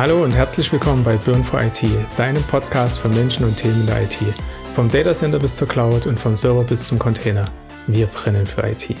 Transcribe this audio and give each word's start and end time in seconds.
Hallo 0.00 0.24
und 0.24 0.32
herzlich 0.32 0.72
willkommen 0.72 1.04
bei 1.04 1.14
Burn 1.18 1.44
for 1.44 1.60
IT, 1.60 1.84
deinem 2.16 2.42
Podcast 2.44 3.00
für 3.00 3.10
Menschen 3.10 3.44
und 3.44 3.58
Themen 3.58 3.84
der 3.84 4.02
IT. 4.02 4.16
Vom 4.74 4.90
Datacenter 4.90 5.38
bis 5.38 5.56
zur 5.56 5.68
Cloud 5.68 6.06
und 6.06 6.18
vom 6.18 6.38
Server 6.38 6.64
bis 6.64 6.84
zum 6.84 6.98
Container. 6.98 7.44
Wir 7.86 8.06
brennen 8.06 8.46
für 8.46 8.66
IT. 8.66 8.96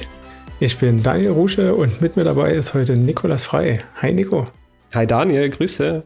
Ich 0.60 0.76
bin 0.76 1.02
Daniel 1.02 1.30
Rusche 1.30 1.74
und 1.74 2.02
mit 2.02 2.16
mir 2.16 2.24
dabei 2.24 2.52
ist 2.52 2.74
heute 2.74 2.96
Nikolas 2.96 3.44
Frei. 3.44 3.82
Hi 4.02 4.12
Nico. 4.12 4.48
Hi 4.92 5.06
Daniel, 5.06 5.48
Grüße. 5.48 6.04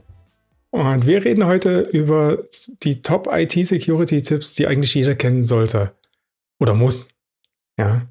Und 0.70 1.06
wir 1.08 1.24
reden 1.24 1.44
heute 1.44 1.80
über 1.80 2.38
die 2.84 3.02
Top 3.02 3.28
IT-Security-Tipps, 3.32 4.54
die 4.54 4.68
eigentlich 4.68 4.94
jeder 4.94 5.16
kennen 5.16 5.42
sollte. 5.42 5.90
Oder 6.60 6.74
muss. 6.74 7.08
Ja. 7.76 8.02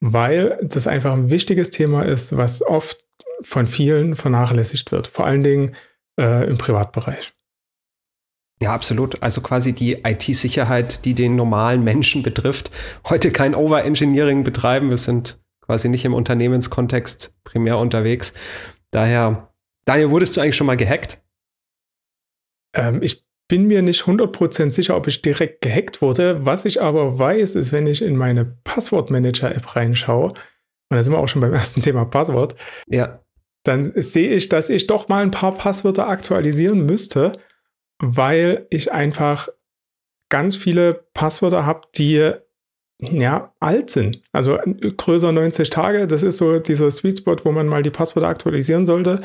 Weil 0.00 0.58
das 0.62 0.86
einfach 0.86 1.14
ein 1.14 1.30
wichtiges 1.30 1.70
Thema 1.70 2.02
ist, 2.02 2.36
was 2.36 2.60
oft 2.60 3.02
von 3.40 3.66
vielen 3.66 4.14
vernachlässigt 4.14 4.92
wird. 4.92 5.06
Vor 5.06 5.24
allen 5.24 5.42
Dingen 5.42 5.74
äh, 6.20 6.48
im 6.48 6.58
Privatbereich. 6.58 7.32
Ja, 8.62 8.72
absolut. 8.72 9.20
Also 9.22 9.40
quasi 9.40 9.72
die 9.72 10.04
IT-Sicherheit, 10.04 11.04
die 11.04 11.14
den 11.14 11.34
normalen 11.34 11.82
Menschen 11.82 12.22
betrifft. 12.22 12.70
Heute 13.08 13.32
kein 13.32 13.56
Overengineering 13.56 14.44
betreiben. 14.44 14.88
Wir 14.88 14.98
sind 14.98 15.42
quasi 15.60 15.88
nicht 15.88 16.04
im 16.04 16.14
Unternehmenskontext 16.14 17.42
primär 17.42 17.78
unterwegs. 17.78 18.34
Daher, 18.92 19.52
Daniel, 19.84 20.10
wurdest 20.10 20.36
du 20.36 20.40
eigentlich 20.40 20.54
schon 20.54 20.68
mal 20.68 20.76
gehackt? 20.76 21.20
Ähm, 22.76 23.02
ich 23.02 23.26
bin 23.48 23.66
mir 23.66 23.82
nicht 23.82 24.04
100% 24.04 24.70
sicher, 24.70 24.96
ob 24.96 25.08
ich 25.08 25.22
direkt 25.22 25.60
gehackt 25.60 26.00
wurde. 26.00 26.46
Was 26.46 26.64
ich 26.64 26.80
aber 26.80 27.18
weiß, 27.18 27.56
ist, 27.56 27.72
wenn 27.72 27.88
ich 27.88 28.00
in 28.00 28.16
meine 28.16 28.44
Passwortmanager-App 28.62 29.74
reinschaue, 29.74 30.28
und 30.28 30.96
da 30.96 31.02
sind 31.02 31.12
wir 31.12 31.18
auch 31.18 31.28
schon 31.28 31.40
beim 31.40 31.52
ersten 31.52 31.80
Thema 31.80 32.04
Passwort, 32.04 32.54
ja 32.86 33.18
dann 33.64 33.92
sehe 33.94 34.30
ich, 34.30 34.48
dass 34.48 34.68
ich 34.68 34.86
doch 34.86 35.08
mal 35.08 35.22
ein 35.22 35.30
paar 35.30 35.52
Passwörter 35.52 36.08
aktualisieren 36.08 36.84
müsste, 36.84 37.32
weil 37.98 38.66
ich 38.70 38.92
einfach 38.92 39.48
ganz 40.28 40.56
viele 40.56 41.06
Passwörter 41.14 41.64
habe, 41.66 41.82
die 41.94 42.32
ja 43.00 43.54
alt 43.60 43.90
sind. 43.90 44.22
Also 44.32 44.58
größer 44.96 45.32
90 45.32 45.70
Tage, 45.70 46.06
das 46.06 46.22
ist 46.22 46.38
so 46.38 46.58
dieser 46.58 46.90
Sweet 46.90 47.18
Spot, 47.18 47.36
wo 47.44 47.52
man 47.52 47.66
mal 47.66 47.82
die 47.82 47.90
Passwörter 47.90 48.28
aktualisieren 48.28 48.86
sollte. 48.86 49.22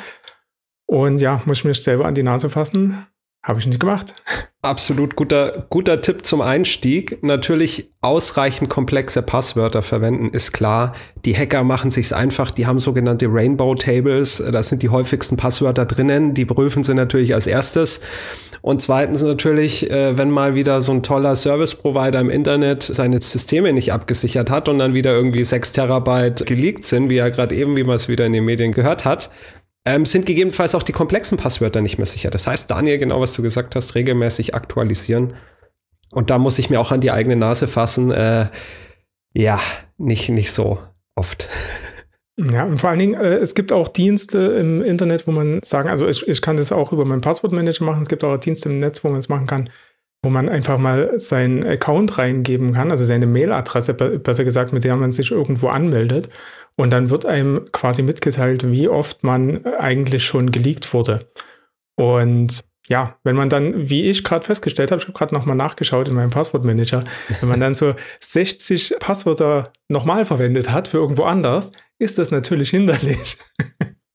Und 0.85 1.19
ja, 1.19 1.41
muss 1.45 1.59
ich 1.59 1.65
mich 1.65 1.83
selber 1.83 2.05
an 2.05 2.15
die 2.15 2.23
Nase 2.23 2.49
fassen. 2.49 3.07
Habe 3.43 3.59
ich 3.59 3.67
nicht 3.67 3.79
gemacht. 3.79 4.13
Absolut 4.67 5.15
guter, 5.15 5.65
guter 5.69 6.01
Tipp 6.01 6.25
zum 6.25 6.41
Einstieg. 6.41 7.23
Natürlich 7.23 7.89
ausreichend 8.01 8.69
komplexe 8.69 9.21
Passwörter 9.21 9.81
verwenden, 9.81 10.31
ist 10.31 10.51
klar. 10.51 10.91
Die 11.23 11.37
Hacker 11.37 11.63
machen 11.63 11.89
sich's 11.89 12.11
einfach. 12.11 12.51
Die 12.51 12.67
haben 12.67 12.81
sogenannte 12.81 13.27
Rainbow 13.29 13.75
Tables. 13.75 14.43
Da 14.51 14.61
sind 14.61 14.83
die 14.83 14.89
häufigsten 14.89 15.37
Passwörter 15.37 15.85
drinnen. 15.85 16.33
Die 16.33 16.43
prüfen 16.43 16.83
sie 16.83 16.93
natürlich 16.93 17.33
als 17.33 17.47
erstes. 17.47 18.01
Und 18.61 18.81
zweitens 18.81 19.23
natürlich, 19.23 19.89
äh, 19.89 20.17
wenn 20.17 20.29
mal 20.29 20.53
wieder 20.53 20.81
so 20.81 20.91
ein 20.91 21.01
toller 21.01 21.37
Service 21.37 21.73
Provider 21.73 22.19
im 22.19 22.29
Internet 22.29 22.83
seine 22.83 23.21
Systeme 23.21 23.71
nicht 23.71 23.93
abgesichert 23.93 24.49
hat 24.49 24.67
und 24.67 24.79
dann 24.79 24.93
wieder 24.93 25.13
irgendwie 25.13 25.45
sechs 25.45 25.71
Terabyte 25.71 26.45
geleakt 26.45 26.83
sind, 26.83 27.09
wie 27.09 27.15
ja 27.15 27.29
gerade 27.29 27.55
eben, 27.55 27.77
wie 27.77 27.85
man 27.85 27.95
es 27.95 28.09
wieder 28.09 28.25
in 28.25 28.33
den 28.33 28.43
Medien 28.43 28.73
gehört 28.73 29.05
hat, 29.05 29.31
ähm, 29.87 30.05
sind 30.05 30.25
gegebenenfalls 30.25 30.75
auch 30.75 30.83
die 30.83 30.91
komplexen 30.91 31.37
Passwörter 31.37 31.81
nicht 31.81 31.97
mehr 31.97 32.05
sicher. 32.05 32.29
Das 32.29 32.45
heißt, 32.45 32.69
Daniel, 32.69 32.97
genau 32.97 33.21
was 33.21 33.33
du 33.33 33.41
gesagt 33.41 33.75
hast, 33.75 33.95
regelmäßig 33.95 34.53
aktualisieren. 34.53 35.35
Und 36.11 36.29
da 36.29 36.37
muss 36.37 36.59
ich 36.59 36.69
mir 36.69 36.79
auch 36.79 36.91
an 36.91 37.01
die 37.01 37.11
eigene 37.11 37.37
Nase 37.37 37.67
fassen. 37.67 38.11
Äh, 38.11 38.47
ja, 39.33 39.59
nicht, 39.97 40.29
nicht 40.29 40.51
so 40.51 40.79
oft. 41.15 41.49
Ja, 42.39 42.65
und 42.65 42.79
vor 42.79 42.91
allen 42.91 42.99
Dingen, 42.99 43.19
äh, 43.19 43.37
es 43.37 43.55
gibt 43.55 43.71
auch 43.71 43.87
Dienste 43.87 44.37
im 44.37 44.83
Internet, 44.83 45.25
wo 45.25 45.31
man 45.31 45.59
sagen, 45.63 45.89
also 45.89 46.07
ich, 46.07 46.27
ich 46.27 46.39
kann 46.39 46.55
das 46.55 46.71
auch 46.71 46.93
über 46.93 47.03
meinen 47.03 47.21
Passwortmanager 47.21 47.83
machen. 47.83 48.03
Es 48.03 48.09
gibt 48.09 48.23
auch 48.23 48.37
Dienste 48.37 48.69
im 48.69 48.77
Netz, 48.77 49.03
wo 49.03 49.09
man 49.09 49.17
es 49.17 49.27
machen 49.27 49.47
kann, 49.47 49.71
wo 50.27 50.29
man 50.29 50.49
einfach 50.49 50.77
mal 50.77 51.17
seinen 51.21 51.65
Account 51.65 52.17
reingeben 52.17 52.73
kann, 52.73 52.91
also 52.91 53.05
seine 53.05 53.25
Mailadresse, 53.25 53.93
besser 53.93 54.43
gesagt, 54.43 54.73
mit 54.73 54.83
der 54.83 54.97
man 54.97 55.13
sich 55.13 55.31
irgendwo 55.31 55.69
anmeldet. 55.69 56.27
Und 56.75 56.91
dann 56.91 57.09
wird 57.09 57.25
einem 57.25 57.63
quasi 57.71 58.01
mitgeteilt, 58.01 58.69
wie 58.69 58.89
oft 58.89 59.23
man 59.23 59.65
eigentlich 59.65 60.25
schon 60.25 60.51
geleakt 60.51 60.93
wurde. 60.93 61.31
Und 61.95 62.59
ja, 62.89 63.15
wenn 63.23 63.37
man 63.37 63.47
dann, 63.47 63.89
wie 63.89 64.09
ich 64.09 64.25
gerade 64.25 64.45
festgestellt 64.45 64.91
habe, 64.91 65.01
ich 65.01 65.07
habe 65.07 65.17
gerade 65.17 65.33
nochmal 65.33 65.55
nachgeschaut 65.55 66.09
in 66.09 66.15
meinem 66.15 66.31
Passwortmanager, 66.31 67.05
wenn 67.39 67.47
man 67.47 67.61
dann 67.61 67.73
so 67.73 67.95
60 68.19 68.95
Passwörter 68.99 69.71
nochmal 69.87 70.25
verwendet 70.25 70.71
hat 70.71 70.89
für 70.89 70.97
irgendwo 70.97 71.23
anders, 71.23 71.71
ist 71.99 72.17
das 72.17 72.31
natürlich 72.31 72.71
hinderlich. 72.71 73.37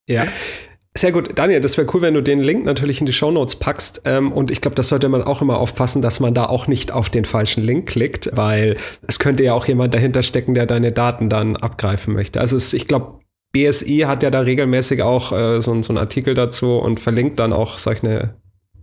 Ja, 0.07 0.27
sehr 0.95 1.11
gut, 1.11 1.39
Daniel, 1.39 1.61
das 1.61 1.79
wäre 1.79 1.89
cool, 1.95 2.03
wenn 2.03 2.15
du 2.15 2.23
den 2.23 2.41
Link 2.41 2.65
natürlich 2.65 3.01
in 3.01 3.07
die 3.07 3.15
Show 3.15 3.31
Notes 3.31 3.57
packst. 3.57 4.03
Ähm, 4.05 4.31
und 4.31 4.51
ich 4.51 4.61
glaube, 4.61 4.75
das 4.75 4.89
sollte 4.89 5.09
man 5.09 5.23
auch 5.23 5.41
immer 5.41 5.59
aufpassen, 5.59 6.03
dass 6.03 6.21
man 6.21 6.35
da 6.35 6.47
auch 6.47 6.67
nicht 6.67 6.93
auf 6.93 7.09
den 7.09 7.25
falschen 7.25 7.63
Link 7.63 7.89
klickt, 7.89 8.31
weil 8.35 8.77
es 9.07 9.19
könnte 9.19 9.43
ja 9.43 9.55
auch 9.55 9.67
jemand 9.67 9.95
dahinter 9.95 10.23
stecken, 10.23 10.53
der 10.53 10.67
deine 10.67 10.93
Daten 10.93 11.31
dann 11.31 11.57
abgreifen 11.57 12.13
möchte. 12.13 12.41
Also 12.41 12.57
es, 12.57 12.75
ich 12.75 12.89
glaube, 12.89 13.21
BSI 13.53 14.05
hat 14.07 14.23
ja 14.23 14.31
da 14.31 14.41
regelmäßig 14.41 15.03
auch 15.03 15.33
äh, 15.33 15.63
so, 15.63 15.83
so 15.83 15.93
einen 15.93 15.99
Artikel 15.99 16.35
dazu 16.35 16.79
und 16.79 17.01
verlinkt 17.01 17.39
dann 17.39 17.55
auch 17.55 17.79
solche, 17.79 18.35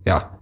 ja, 0.04 0.36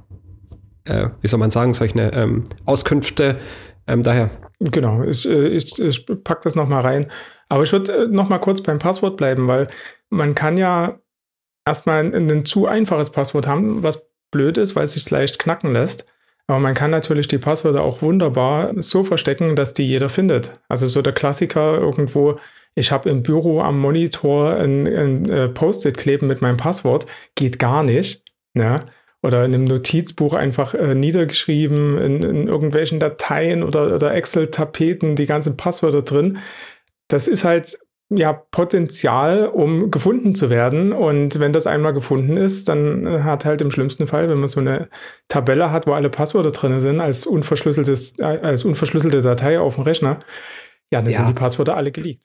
äh, 0.84 1.08
wie 1.20 1.28
soll 1.28 1.40
man 1.40 1.50
sagen, 1.50 1.74
solche 1.74 1.98
ähm, 1.98 2.44
Auskünfte. 2.64 3.38
Ähm, 3.86 4.02
daher. 4.02 4.30
Genau, 4.60 5.02
ich, 5.02 5.28
äh, 5.28 5.48
ich, 5.48 5.78
ich 5.78 6.06
pack 6.24 6.42
das 6.42 6.54
nochmal 6.54 6.82
rein. 6.82 7.10
Aber 7.48 7.62
ich 7.62 7.72
würde 7.72 8.04
äh, 8.04 8.08
nochmal 8.08 8.40
kurz 8.40 8.62
beim 8.62 8.78
Passwort 8.78 9.16
bleiben, 9.16 9.48
weil 9.48 9.66
man 10.10 10.34
kann 10.34 10.56
ja 10.56 10.98
erstmal 11.68 12.00
ein, 12.00 12.30
ein 12.30 12.44
zu 12.44 12.66
einfaches 12.66 13.10
Passwort 13.10 13.46
haben, 13.46 13.82
was 13.82 14.02
blöd 14.30 14.58
ist, 14.58 14.74
weil 14.74 14.84
es 14.84 14.94
sich 14.94 15.08
leicht 15.10 15.38
knacken 15.38 15.72
lässt. 15.72 16.10
Aber 16.46 16.58
man 16.58 16.74
kann 16.74 16.90
natürlich 16.90 17.28
die 17.28 17.38
Passwörter 17.38 17.82
auch 17.82 18.00
wunderbar 18.00 18.72
so 18.76 19.04
verstecken, 19.04 19.54
dass 19.54 19.74
die 19.74 19.86
jeder 19.86 20.08
findet. 20.08 20.52
Also 20.68 20.86
so 20.86 21.02
der 21.02 21.12
Klassiker 21.12 21.78
irgendwo, 21.78 22.38
ich 22.74 22.90
habe 22.90 23.10
im 23.10 23.22
Büro 23.22 23.60
am 23.60 23.78
Monitor 23.78 24.54
ein, 24.56 24.86
ein 24.86 25.30
äh, 25.30 25.48
Post-it 25.48 25.98
kleben 25.98 26.26
mit 26.26 26.40
meinem 26.40 26.56
Passwort, 26.56 27.06
geht 27.34 27.58
gar 27.58 27.82
nicht. 27.82 28.22
Ja? 28.54 28.80
Oder 29.22 29.44
in 29.44 29.52
einem 29.52 29.64
Notizbuch 29.64 30.32
einfach 30.32 30.72
äh, 30.72 30.94
niedergeschrieben, 30.94 31.98
in, 31.98 32.22
in, 32.22 32.48
irgendwelchen 32.48 32.98
Dateien 32.98 33.62
oder, 33.62 33.94
oder 33.94 34.14
Excel-Tapeten, 34.14 35.16
die 35.16 35.26
ganzen 35.26 35.58
Passwörter 35.58 36.02
drin. 36.02 36.38
Das 37.08 37.28
ist 37.28 37.44
halt 37.44 37.78
ja, 38.10 38.32
Potenzial, 38.32 39.46
um 39.46 39.90
gefunden 39.90 40.34
zu 40.34 40.48
werden. 40.48 40.92
Und 40.92 41.38
wenn 41.40 41.52
das 41.52 41.66
einmal 41.66 41.92
gefunden 41.92 42.36
ist, 42.36 42.68
dann 42.68 43.06
äh, 43.06 43.20
hat 43.20 43.44
halt 43.44 43.60
im 43.60 43.70
schlimmsten 43.70 44.06
Fall, 44.06 44.28
wenn 44.30 44.38
man 44.38 44.48
so 44.48 44.60
eine 44.60 44.88
Tabelle 45.28 45.70
hat, 45.70 45.86
wo 45.86 45.92
alle 45.92 46.08
Passwörter 46.08 46.50
drin 46.50 46.80
sind, 46.80 47.00
als 47.00 47.26
unverschlüsseltes, 47.26 48.18
äh, 48.18 48.24
als 48.24 48.64
unverschlüsselte 48.64 49.20
Datei 49.20 49.60
auf 49.60 49.74
dem 49.74 49.84
Rechner, 49.84 50.20
ja, 50.90 51.02
dann 51.02 51.12
ja. 51.12 51.18
sind 51.18 51.28
die 51.28 51.40
Passwörter 51.40 51.76
alle 51.76 51.92
geleakt. 51.92 52.24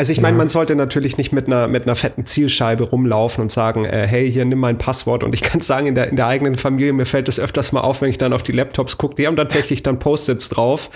Also 0.00 0.12
ich 0.12 0.22
meine, 0.22 0.32
ja. 0.32 0.38
man 0.38 0.48
sollte 0.48 0.74
natürlich 0.76 1.18
nicht 1.18 1.30
mit 1.30 1.46
einer, 1.46 1.68
mit 1.68 1.82
einer 1.82 1.94
fetten 1.94 2.24
Zielscheibe 2.24 2.84
rumlaufen 2.84 3.42
und 3.42 3.52
sagen, 3.52 3.84
äh, 3.84 4.06
hey, 4.06 4.32
hier 4.32 4.46
nimm 4.46 4.58
mein 4.58 4.78
Passwort. 4.78 5.22
Und 5.22 5.34
ich 5.34 5.42
kann 5.42 5.60
sagen, 5.60 5.88
in 5.88 5.94
der, 5.94 6.08
in 6.08 6.16
der 6.16 6.26
eigenen 6.26 6.56
Familie, 6.56 6.94
mir 6.94 7.04
fällt 7.04 7.28
es 7.28 7.38
öfters 7.38 7.72
mal 7.72 7.82
auf, 7.82 8.00
wenn 8.00 8.08
ich 8.08 8.16
dann 8.16 8.32
auf 8.32 8.42
die 8.42 8.52
Laptops 8.52 8.96
gucke, 8.96 9.16
die 9.16 9.26
haben 9.26 9.36
tatsächlich 9.36 9.82
dann 9.82 9.98
Post-its 9.98 10.48
drauf. 10.48 10.88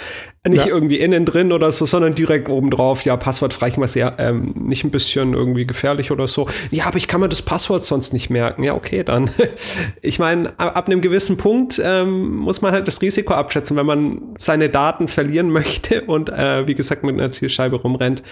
Nicht 0.48 0.64
ja. 0.64 0.72
irgendwie 0.72 0.96
innen 1.00 1.26
drin 1.26 1.52
oder 1.52 1.70
so, 1.70 1.84
sondern 1.84 2.14
direkt 2.14 2.48
oben 2.48 2.70
drauf. 2.70 3.04
Ja, 3.04 3.18
passwortfrei, 3.18 3.68
ich 3.68 3.78
weiß 3.78 3.94
ja, 3.96 4.14
ähm, 4.16 4.54
nicht 4.56 4.84
ein 4.84 4.90
bisschen 4.90 5.34
irgendwie 5.34 5.66
gefährlich 5.66 6.10
oder 6.10 6.26
so. 6.26 6.48
Ja, 6.70 6.86
aber 6.86 6.96
ich 6.96 7.06
kann 7.06 7.20
mir 7.20 7.28
das 7.28 7.42
Passwort 7.42 7.84
sonst 7.84 8.14
nicht 8.14 8.30
merken. 8.30 8.62
Ja, 8.62 8.74
okay, 8.74 9.04
dann. 9.04 9.28
ich 10.00 10.18
meine, 10.18 10.48
ab, 10.58 10.78
ab 10.78 10.86
einem 10.86 11.02
gewissen 11.02 11.36
Punkt 11.36 11.78
ähm, 11.84 12.36
muss 12.36 12.62
man 12.62 12.72
halt 12.72 12.88
das 12.88 13.02
Risiko 13.02 13.34
abschätzen, 13.34 13.76
wenn 13.76 13.84
man 13.84 14.34
seine 14.38 14.70
Daten 14.70 15.08
verlieren 15.08 15.50
möchte 15.52 16.04
und 16.04 16.30
äh, 16.30 16.66
wie 16.66 16.74
gesagt 16.74 17.04
mit 17.04 17.14
einer 17.18 17.32
Zielscheibe 17.32 17.76
rumrennt 17.76 18.22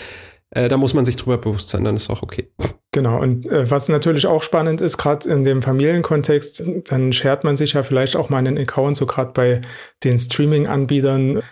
äh, 0.55 0.69
da 0.69 0.77
muss 0.77 0.95
man 0.95 1.05
sich 1.05 1.17
drüber 1.17 1.39
bewusst 1.39 1.71
sein, 1.71 1.85
dann 1.85 1.97
ist 1.97 2.11
auch 2.11 2.23
okay. 2.23 2.49
Genau, 2.93 3.21
und 3.21 3.47
äh, 3.47 3.71
was 3.71 3.89
natürlich 3.89 4.27
auch 4.27 4.43
spannend 4.43 4.83
ist, 4.83 4.99
gerade 4.99 5.29
in 5.29 5.45
dem 5.45 5.63
Familienkontext, 5.63 6.63
dann 6.85 7.13
schert 7.15 7.43
man 7.43 7.57
sich 7.57 7.73
ja 7.73 7.83
vielleicht 7.83 8.17
auch 8.17 8.29
mal 8.29 8.39
einen 8.39 8.59
Account, 8.59 8.99
so 8.99 9.07
gerade 9.07 9.33
bei 9.33 9.63
den 10.05 10.19
Streaming-Anbietern. 10.19 11.43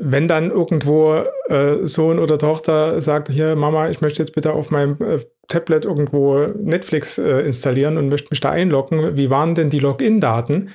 Wenn 0.00 0.26
dann 0.28 0.50
irgendwo 0.50 1.24
äh, 1.48 1.86
Sohn 1.86 2.18
oder 2.18 2.38
Tochter 2.38 3.02
sagt, 3.02 3.28
hier 3.28 3.54
Mama, 3.54 3.90
ich 3.90 4.00
möchte 4.00 4.22
jetzt 4.22 4.34
bitte 4.34 4.54
auf 4.54 4.70
meinem 4.70 4.96
äh, 5.02 5.20
Tablet 5.48 5.84
irgendwo 5.84 6.46
Netflix 6.46 7.18
äh, 7.18 7.40
installieren 7.40 7.98
und 7.98 8.08
möchte 8.08 8.28
mich 8.30 8.40
da 8.40 8.48
einloggen, 8.50 9.14
wie 9.16 9.28
waren 9.28 9.54
denn 9.54 9.68
die 9.68 9.78
Login-Daten? 9.78 10.70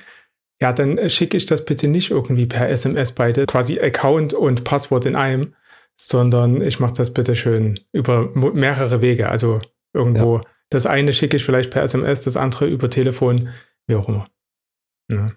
Ja, 0.60 0.72
dann 0.72 1.10
schicke 1.10 1.36
ich 1.36 1.46
das 1.46 1.64
bitte 1.64 1.88
nicht 1.88 2.12
irgendwie 2.12 2.46
per 2.46 2.68
SMS 2.68 3.12
beide, 3.12 3.46
quasi 3.46 3.80
Account 3.80 4.32
und 4.32 4.62
Passwort 4.62 5.06
in 5.06 5.16
einem, 5.16 5.54
sondern 6.00 6.62
ich 6.62 6.80
mache 6.80 6.94
das 6.94 7.12
bitte 7.12 7.36
schön 7.36 7.80
über 7.92 8.30
mehrere 8.52 9.00
Wege. 9.00 9.28
Also 9.28 9.58
irgendwo, 9.92 10.38
ja. 10.38 10.42
das 10.70 10.86
eine 10.86 11.12
schicke 11.12 11.36
ich 11.36 11.44
vielleicht 11.44 11.70
per 11.70 11.82
SMS, 11.82 12.22
das 12.22 12.36
andere 12.36 12.66
über 12.66 12.88
Telefon, 12.88 13.48
wie 13.86 13.96
auch 13.96 14.08
immer. 14.08 14.28
Ja. 15.10 15.32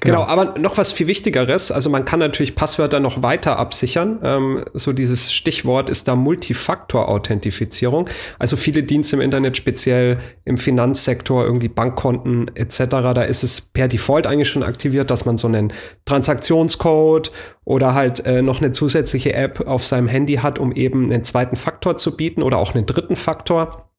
Genau. 0.00 0.26
genau. 0.26 0.30
aber 0.30 0.58
noch 0.58 0.76
was 0.76 0.92
viel 0.92 1.06
Wichtigeres. 1.06 1.72
Also 1.72 1.88
man 1.88 2.04
kann 2.04 2.18
natürlich 2.18 2.54
Passwörter 2.54 3.00
noch 3.00 3.22
weiter 3.22 3.58
absichern. 3.58 4.20
Ähm, 4.22 4.64
so 4.74 4.92
dieses 4.92 5.32
Stichwort 5.32 5.88
ist 5.88 6.06
da 6.06 6.16
Multifaktor-Authentifizierung. 6.16 8.08
Also 8.38 8.56
viele 8.56 8.82
Dienste 8.82 9.16
im 9.16 9.22
Internet, 9.22 9.56
speziell 9.56 10.18
im 10.44 10.58
Finanzsektor, 10.58 11.44
irgendwie 11.44 11.68
Bankkonten 11.68 12.50
etc., 12.54 12.84
da 12.90 13.22
ist 13.22 13.42
es 13.42 13.60
per 13.60 13.88
Default 13.88 14.26
eigentlich 14.26 14.48
schon 14.48 14.62
aktiviert, 14.62 15.10
dass 15.10 15.24
man 15.24 15.38
so 15.38 15.48
einen 15.48 15.72
Transaktionscode 16.04 17.32
oder 17.64 17.94
halt 17.94 18.24
äh, 18.26 18.42
noch 18.42 18.60
eine 18.60 18.72
zusätzliche 18.72 19.34
App 19.34 19.66
auf 19.66 19.86
seinem 19.86 20.08
Handy 20.08 20.36
hat, 20.36 20.58
um 20.58 20.72
eben 20.72 21.10
einen 21.10 21.24
zweiten 21.24 21.56
Faktor 21.56 21.96
zu 21.96 22.16
bieten 22.16 22.42
oder 22.42 22.58
auch 22.58 22.74
einen 22.74 22.86
dritten 22.86 23.16
Faktor. 23.16 23.89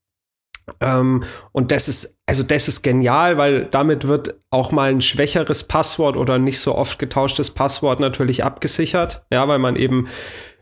Ähm, 0.79 1.23
und 1.51 1.71
das 1.71 1.87
ist, 1.87 2.19
also 2.25 2.43
das 2.43 2.67
ist 2.67 2.81
genial, 2.81 3.37
weil 3.37 3.65
damit 3.65 4.07
wird 4.07 4.35
auch 4.49 4.71
mal 4.71 4.91
ein 4.91 5.01
schwächeres 5.01 5.63
Passwort 5.63 6.17
oder 6.17 6.37
nicht 6.37 6.59
so 6.59 6.75
oft 6.75 6.99
getauschtes 6.99 7.51
Passwort 7.51 7.99
natürlich 7.99 8.43
abgesichert. 8.43 9.25
Ja, 9.31 9.47
weil 9.47 9.59
man 9.59 9.75
eben 9.75 10.07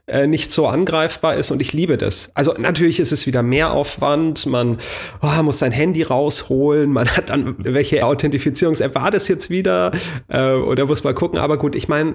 äh, 0.09 0.27
nicht 0.27 0.51
so 0.51 0.67
angreifbar 0.67 1.35
ist 1.35 1.51
und 1.51 1.61
ich 1.61 1.71
liebe 1.73 1.97
das. 1.97 2.31
Also 2.33 2.53
natürlich 2.57 2.99
ist 2.99 3.11
es 3.11 3.27
wieder 3.27 3.43
mehr 3.43 3.73
Aufwand, 3.73 4.47
man 4.47 4.77
oh, 5.21 5.43
muss 5.43 5.59
sein 5.59 5.71
Handy 5.71 6.01
rausholen, 6.01 6.91
man 6.91 7.07
hat 7.09 7.29
dann, 7.29 7.55
welche 7.59 8.03
Authentifizierungs-App 8.05 8.95
war 8.95 9.11
das 9.11 9.27
jetzt 9.27 9.51
wieder 9.51 9.91
äh, 10.27 10.53
oder 10.53 10.85
muss 10.85 11.03
mal 11.03 11.13
gucken, 11.13 11.37
aber 11.37 11.57
gut, 11.57 11.75
ich 11.75 11.87
meine, 11.87 12.13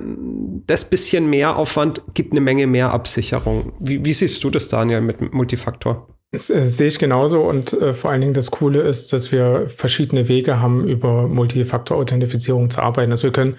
das 0.67 0.91
bisschen 0.91 1.31
mehr 1.31 1.57
Aufwand 1.57 2.03
gibt 2.15 2.33
eine 2.33 2.41
Menge 2.41 2.67
mehr 2.67 2.93
Absicherung. 2.93 3.73
Wie, 3.79 4.05
wie 4.05 4.13
siehst 4.13 4.43
du 4.43 4.51
das, 4.51 4.69
Daniel, 4.69 5.01
mit 5.01 5.33
Multifaktor? 5.33 6.09
Das 6.35 6.51
äh, 6.51 6.67
sehe 6.67 6.89
ich 6.89 6.99
genauso 6.99 7.43
und 7.43 7.73
äh, 7.73 7.95
vor 7.95 8.11
allen 8.11 8.21
Dingen 8.21 8.35
das 8.35 8.51
Coole 8.51 8.81
ist, 8.83 9.13
dass 9.13 9.31
wir 9.31 9.69
verschiedene 9.69 10.29
Wege 10.29 10.61
haben, 10.61 10.87
über 10.87 11.29
Multifaktor-Authentifizierung 11.29 12.71
zu 12.71 12.83
arbeiten. 12.83 13.13
Also 13.13 13.25
wir 13.25 13.33
können 13.33 13.57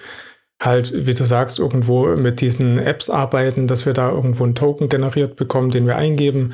halt, 0.61 0.91
wie 0.93 1.13
du 1.13 1.25
sagst, 1.25 1.57
irgendwo 1.59 2.07
mit 2.17 2.41
diesen 2.41 2.77
Apps 2.77 3.09
arbeiten, 3.09 3.67
dass 3.67 3.85
wir 3.85 3.93
da 3.93 4.11
irgendwo 4.11 4.43
einen 4.43 4.55
Token 4.55 4.89
generiert 4.89 5.37
bekommen, 5.37 5.71
den 5.71 5.87
wir 5.87 5.95
eingeben. 5.95 6.53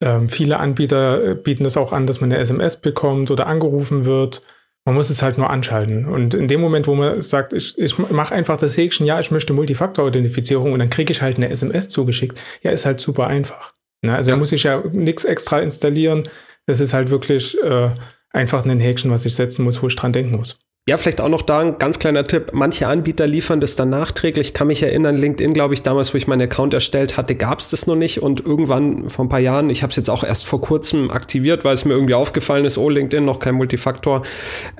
Ähm, 0.00 0.28
viele 0.28 0.58
Anbieter 0.60 1.24
äh, 1.24 1.34
bieten 1.34 1.64
es 1.64 1.76
auch 1.76 1.92
an, 1.92 2.06
dass 2.06 2.20
man 2.20 2.30
eine 2.30 2.40
SMS 2.40 2.80
bekommt 2.80 3.30
oder 3.32 3.48
angerufen 3.48 4.06
wird. 4.06 4.42
Man 4.84 4.94
muss 4.94 5.10
es 5.10 5.22
halt 5.22 5.36
nur 5.36 5.50
anschalten. 5.50 6.06
Und 6.06 6.34
in 6.34 6.46
dem 6.46 6.60
Moment, 6.60 6.86
wo 6.86 6.94
man 6.94 7.20
sagt, 7.22 7.52
ich, 7.52 7.76
ich 7.76 7.98
mache 7.98 8.34
einfach 8.34 8.56
das 8.56 8.76
Häkchen, 8.76 9.04
ja, 9.04 9.18
ich 9.18 9.32
möchte 9.32 9.52
Multifaktor-Authentifizierung 9.52 10.72
und 10.72 10.78
dann 10.78 10.90
kriege 10.90 11.12
ich 11.12 11.22
halt 11.22 11.38
eine 11.38 11.48
SMS 11.48 11.88
zugeschickt, 11.88 12.40
ja, 12.62 12.70
ist 12.70 12.86
halt 12.86 13.00
super 13.00 13.26
einfach. 13.26 13.75
Ne? 14.02 14.14
Also 14.14 14.30
ja. 14.30 14.36
da 14.36 14.40
muss 14.40 14.52
ich 14.52 14.62
ja 14.62 14.82
nichts 14.92 15.24
extra 15.24 15.60
installieren. 15.60 16.28
Es 16.66 16.80
ist 16.80 16.92
halt 16.92 17.10
wirklich 17.10 17.56
äh, 17.62 17.90
einfach 18.30 18.64
ein 18.64 18.80
Häkchen, 18.80 19.10
was 19.10 19.24
ich 19.24 19.34
setzen 19.34 19.64
muss, 19.64 19.82
wo 19.82 19.88
ich 19.88 19.96
dran 19.96 20.12
denken 20.12 20.36
muss. 20.36 20.58
Ja, 20.88 20.96
vielleicht 20.98 21.20
auch 21.20 21.28
noch 21.28 21.42
da 21.42 21.58
ein 21.60 21.78
ganz 21.78 21.98
kleiner 21.98 22.28
Tipp. 22.28 22.50
Manche 22.52 22.86
Anbieter 22.86 23.26
liefern 23.26 23.60
das 23.60 23.74
dann 23.74 23.90
nachträglich. 23.90 24.48
Ich 24.48 24.54
kann 24.54 24.68
mich 24.68 24.84
erinnern, 24.84 25.16
LinkedIn, 25.16 25.52
glaube 25.52 25.74
ich, 25.74 25.82
damals, 25.82 26.14
wo 26.14 26.18
ich 26.18 26.28
meinen 26.28 26.42
Account 26.42 26.74
erstellt 26.74 27.16
hatte, 27.16 27.34
gab 27.34 27.58
es 27.58 27.70
das 27.70 27.88
noch 27.88 27.96
nicht. 27.96 28.22
Und 28.22 28.46
irgendwann 28.46 29.10
vor 29.10 29.24
ein 29.24 29.28
paar 29.28 29.40
Jahren, 29.40 29.68
ich 29.68 29.82
habe 29.82 29.90
es 29.90 29.96
jetzt 29.96 30.08
auch 30.08 30.22
erst 30.22 30.46
vor 30.46 30.60
kurzem 30.60 31.10
aktiviert, 31.10 31.64
weil 31.64 31.74
es 31.74 31.84
mir 31.84 31.94
irgendwie 31.94 32.14
aufgefallen 32.14 32.64
ist, 32.64 32.78
oh, 32.78 32.88
LinkedIn, 32.88 33.24
noch 33.24 33.40
kein 33.40 33.56
Multifaktor. 33.56 34.22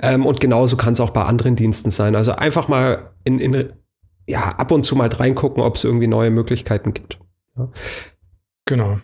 Ähm, 0.01 0.25
und 0.25 0.39
genauso 0.39 0.77
kann 0.77 0.93
es 0.93 1.01
auch 1.01 1.09
bei 1.09 1.23
anderen 1.23 1.57
Diensten 1.57 1.89
sein. 1.89 2.15
Also 2.15 2.31
einfach 2.31 2.69
mal 2.69 3.11
in, 3.25 3.39
in 3.39 3.73
ja, 4.27 4.55
ab 4.57 4.71
und 4.71 4.83
zu 4.83 4.95
mal 4.95 5.09
reingucken, 5.09 5.61
ob 5.61 5.75
es 5.75 5.83
irgendwie 5.83 6.07
neue 6.07 6.29
Möglichkeiten 6.29 6.93
gibt. 6.93 7.19
Ja. 7.57 7.69
Genau. 8.67 8.99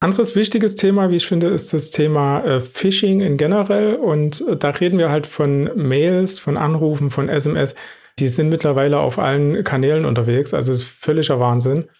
Anderes 0.00 0.36
wichtiges 0.36 0.76
Thema, 0.76 1.10
wie 1.10 1.16
ich 1.16 1.26
finde, 1.26 1.48
ist 1.48 1.72
das 1.72 1.90
Thema 1.90 2.44
äh, 2.44 2.60
Phishing 2.60 3.20
in 3.20 3.36
generell. 3.36 3.96
Und 3.96 4.46
äh, 4.48 4.56
da 4.56 4.70
reden 4.70 4.98
wir 4.98 5.10
halt 5.10 5.26
von 5.26 5.70
Mails, 5.74 6.38
von 6.38 6.56
Anrufen, 6.56 7.10
von 7.10 7.28
SMS. 7.28 7.74
Die 8.18 8.28
sind 8.28 8.48
mittlerweile 8.48 8.98
auf 9.00 9.18
allen 9.18 9.62
Kanälen 9.64 10.04
unterwegs. 10.04 10.54
Also 10.54 10.72
ist 10.72 10.84
völliger 10.84 11.40
Wahnsinn. 11.40 11.90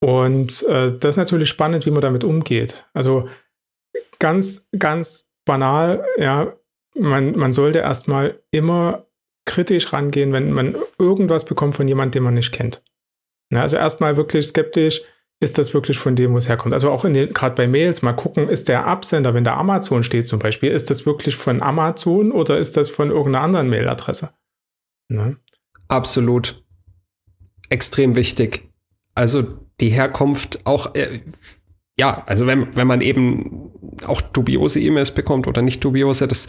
Und 0.00 0.62
äh, 0.64 0.96
das 0.98 1.10
ist 1.10 1.16
natürlich 1.18 1.50
spannend, 1.50 1.86
wie 1.86 1.90
man 1.90 2.00
damit 2.00 2.24
umgeht. 2.24 2.86
Also 2.94 3.28
ganz, 4.18 4.66
ganz 4.78 5.30
banal, 5.44 6.04
ja, 6.18 6.54
man, 6.94 7.36
man 7.36 7.52
sollte 7.52 7.80
erstmal 7.80 8.40
immer 8.50 9.06
kritisch 9.44 9.92
rangehen, 9.92 10.32
wenn 10.32 10.52
man 10.52 10.76
irgendwas 10.98 11.44
bekommt 11.44 11.74
von 11.74 11.86
jemandem, 11.88 12.12
den 12.12 12.22
man 12.22 12.34
nicht 12.34 12.52
kennt. 12.52 12.82
Ja, 13.52 13.62
also 13.62 13.76
erstmal 13.76 14.16
wirklich 14.16 14.46
skeptisch 14.46 15.02
ist 15.40 15.58
das 15.58 15.74
wirklich 15.74 15.98
von 15.98 16.16
dem, 16.16 16.32
wo 16.32 16.38
es 16.38 16.48
herkommt? 16.48 16.74
Also 16.74 16.90
auch 16.90 17.02
gerade 17.02 17.54
bei 17.54 17.68
Mails 17.68 18.02
mal 18.02 18.12
gucken, 18.12 18.48
ist 18.48 18.68
der 18.68 18.86
Absender, 18.86 19.34
wenn 19.34 19.44
da 19.44 19.56
Amazon 19.56 20.02
steht 20.02 20.28
zum 20.28 20.38
Beispiel, 20.38 20.70
ist 20.70 20.90
das 20.90 21.06
wirklich 21.06 21.36
von 21.36 21.62
Amazon 21.62 22.32
oder 22.32 22.58
ist 22.58 22.76
das 22.76 22.88
von 22.90 23.10
irgendeiner 23.10 23.44
anderen 23.44 23.68
Mailadresse? 23.68 24.30
Ne? 25.08 25.36
Absolut. 25.88 26.64
Extrem 27.68 28.16
wichtig. 28.16 28.68
Also 29.14 29.44
die 29.80 29.90
Herkunft 29.90 30.60
auch, 30.64 30.94
äh, 30.94 31.20
ja, 31.98 32.22
also 32.26 32.46
wenn, 32.46 32.74
wenn 32.76 32.86
man 32.86 33.00
eben 33.00 33.70
auch 34.06 34.20
dubiose 34.20 34.80
E-Mails 34.80 35.12
bekommt 35.12 35.46
oder 35.46 35.62
nicht 35.62 35.82
dubiose, 35.84 36.26
das 36.26 36.46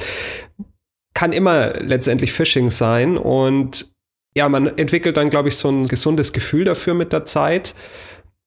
kann 1.13 1.33
immer 1.33 1.73
letztendlich 1.79 2.33
Phishing 2.33 2.69
sein 2.69 3.17
und 3.17 3.95
ja, 4.37 4.49
man 4.49 4.67
entwickelt 4.77 5.15
dann, 5.15 5.29
glaube 5.29 5.47
ich, 5.47 5.55
so 5.55 5.69
ein 5.69 5.87
gesundes 5.87 6.33
Gefühl 6.33 6.65
dafür 6.65 6.93
mit 6.93 7.13
der 7.13 7.23
Zeit. 7.23 7.73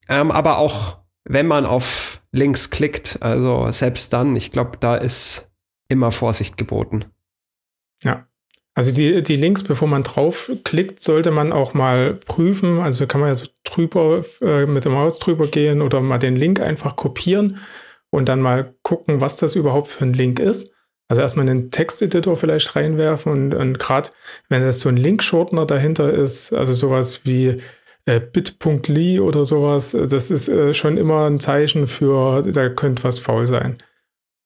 Ähm, 0.09 0.31
aber 0.31 0.59
auch 0.59 0.99
wenn 1.25 1.47
man 1.47 1.67
auf 1.67 2.23
Links 2.33 2.71
klickt, 2.71 3.19
also 3.21 3.71
selbst 3.71 4.13
dann, 4.13 4.35
ich 4.37 4.53
glaube, 4.53 4.79
da 4.81 4.97
ist 4.97 5.51
immer 5.89 6.13
Vorsicht 6.13 6.57
geboten. 6.57 7.05
Ja. 8.03 8.27
Also 8.75 8.93
die, 8.93 9.25
die 9.25 9.35
Links, 9.35 9.65
bevor 9.65 9.89
man 9.89 10.05
draufklickt, 10.05 11.03
sollte 11.03 11.33
man 11.33 11.53
auch 11.53 11.75
mal 11.75 12.15
prüfen. 12.15 12.79
Also 12.79 13.09
kann 13.09 13.21
man 13.21 13.31
ja 13.31 13.35
so 13.35 13.47
drüber 13.65 14.25
äh, 14.41 14.67
mit 14.67 14.85
der 14.85 14.93
Maus 14.93 15.19
drüber 15.19 15.49
gehen 15.49 15.83
oder 15.83 16.01
mal 16.01 16.19
den 16.19 16.37
Link 16.37 16.61
einfach 16.61 16.95
kopieren 16.95 17.59
und 18.11 18.29
dann 18.29 18.41
mal 18.41 18.75
gucken, 18.83 19.21
was 19.21 19.37
das 19.37 19.57
überhaupt 19.57 19.89
für 19.89 20.05
ein 20.05 20.13
Link 20.13 20.39
ist. 20.39 20.73
Also 21.09 21.23
erstmal 21.23 21.49
einen 21.49 21.71
Texteditor 21.71 22.37
vielleicht 22.37 22.77
reinwerfen 22.77 23.33
und, 23.33 23.55
und 23.55 23.79
gerade 23.79 24.11
wenn 24.49 24.63
das 24.63 24.81
so 24.81 24.91
ein 24.91 24.97
Link-Shortener 24.97 25.67
dahinter 25.67 26.13
ist, 26.13 26.53
also 26.53 26.73
sowas 26.73 27.23
wie 27.25 27.61
äh, 28.09 28.21
bit.ly 28.21 29.21
oder 29.21 29.45
sowas, 29.45 29.93
äh, 29.93 30.09
das 30.09 30.31
ist 30.31 30.49
äh, 30.49 30.73
schon 30.73 30.97
immer 30.97 31.27
ein 31.27 31.41
Zeichen 31.41 31.87
für, 31.87 32.43
da 32.43 32.71
könnte 32.71 33.05
was 33.05 33.19
faul 33.19 33.47
sein. 33.47 33.77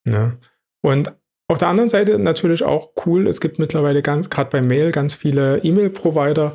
Ne? 0.03 0.37
Und 0.81 1.13
auf 1.47 1.59
der 1.59 1.69
anderen 1.69 1.89
Seite 1.89 2.19
natürlich 2.19 2.63
auch 2.63 2.91
cool, 3.05 3.25
es 3.27 3.39
gibt 3.39 3.59
mittlerweile 3.59 4.01
ganz, 4.01 4.29
gerade 4.29 4.49
bei 4.49 4.61
Mail, 4.61 4.91
ganz 4.91 5.13
viele 5.13 5.59
E-Mail-Provider, 5.63 6.53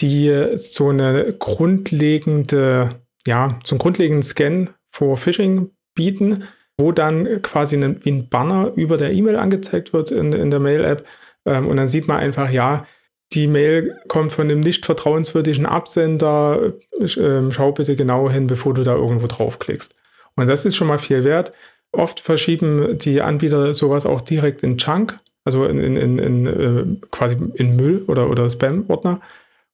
die 0.00 0.56
so 0.56 0.88
eine 0.88 1.34
grundlegende, 1.38 3.02
ja, 3.26 3.58
so 3.64 3.74
einen 3.74 3.78
grundlegenden 3.80 4.22
Scan 4.22 4.70
vor 4.90 5.16
Phishing 5.16 5.72
bieten, 5.94 6.44
wo 6.78 6.92
dann 6.92 7.42
quasi 7.42 7.76
ein, 7.76 8.00
ein 8.06 8.28
Banner 8.28 8.72
über 8.76 8.96
der 8.96 9.12
E-Mail 9.12 9.36
angezeigt 9.36 9.92
wird 9.92 10.10
in, 10.10 10.32
in 10.32 10.50
der 10.50 10.60
Mail-App. 10.60 11.06
Ähm, 11.46 11.66
und 11.66 11.76
dann 11.76 11.88
sieht 11.88 12.08
man 12.08 12.18
einfach, 12.18 12.50
ja, 12.50 12.86
die 13.32 13.46
Mail 13.46 13.96
kommt 14.08 14.32
von 14.32 14.48
dem 14.48 14.60
nicht 14.60 14.86
vertrauenswürdigen 14.86 15.66
Absender. 15.66 16.72
Äh, 17.00 17.50
schau 17.50 17.72
bitte 17.72 17.96
genau 17.96 18.30
hin, 18.30 18.46
bevor 18.46 18.74
du 18.74 18.82
da 18.82 18.94
irgendwo 18.94 19.26
draufklickst. 19.26 19.94
Und 20.36 20.48
das 20.48 20.64
ist 20.64 20.76
schon 20.76 20.88
mal 20.88 20.98
viel 20.98 21.24
wert. 21.24 21.52
Oft 21.92 22.20
verschieben 22.20 22.98
die 22.98 23.22
Anbieter 23.22 23.72
sowas 23.72 24.06
auch 24.06 24.20
direkt 24.20 24.62
in 24.62 24.76
Chunk, 24.76 25.16
also 25.44 25.64
in, 25.64 25.78
in, 25.78 25.96
in, 25.96 26.18
in 26.18 26.46
äh, 26.46 27.06
quasi 27.10 27.36
in 27.54 27.76
Müll 27.76 28.04
oder, 28.06 28.28
oder 28.30 28.48
Spam-Ordner. 28.48 29.20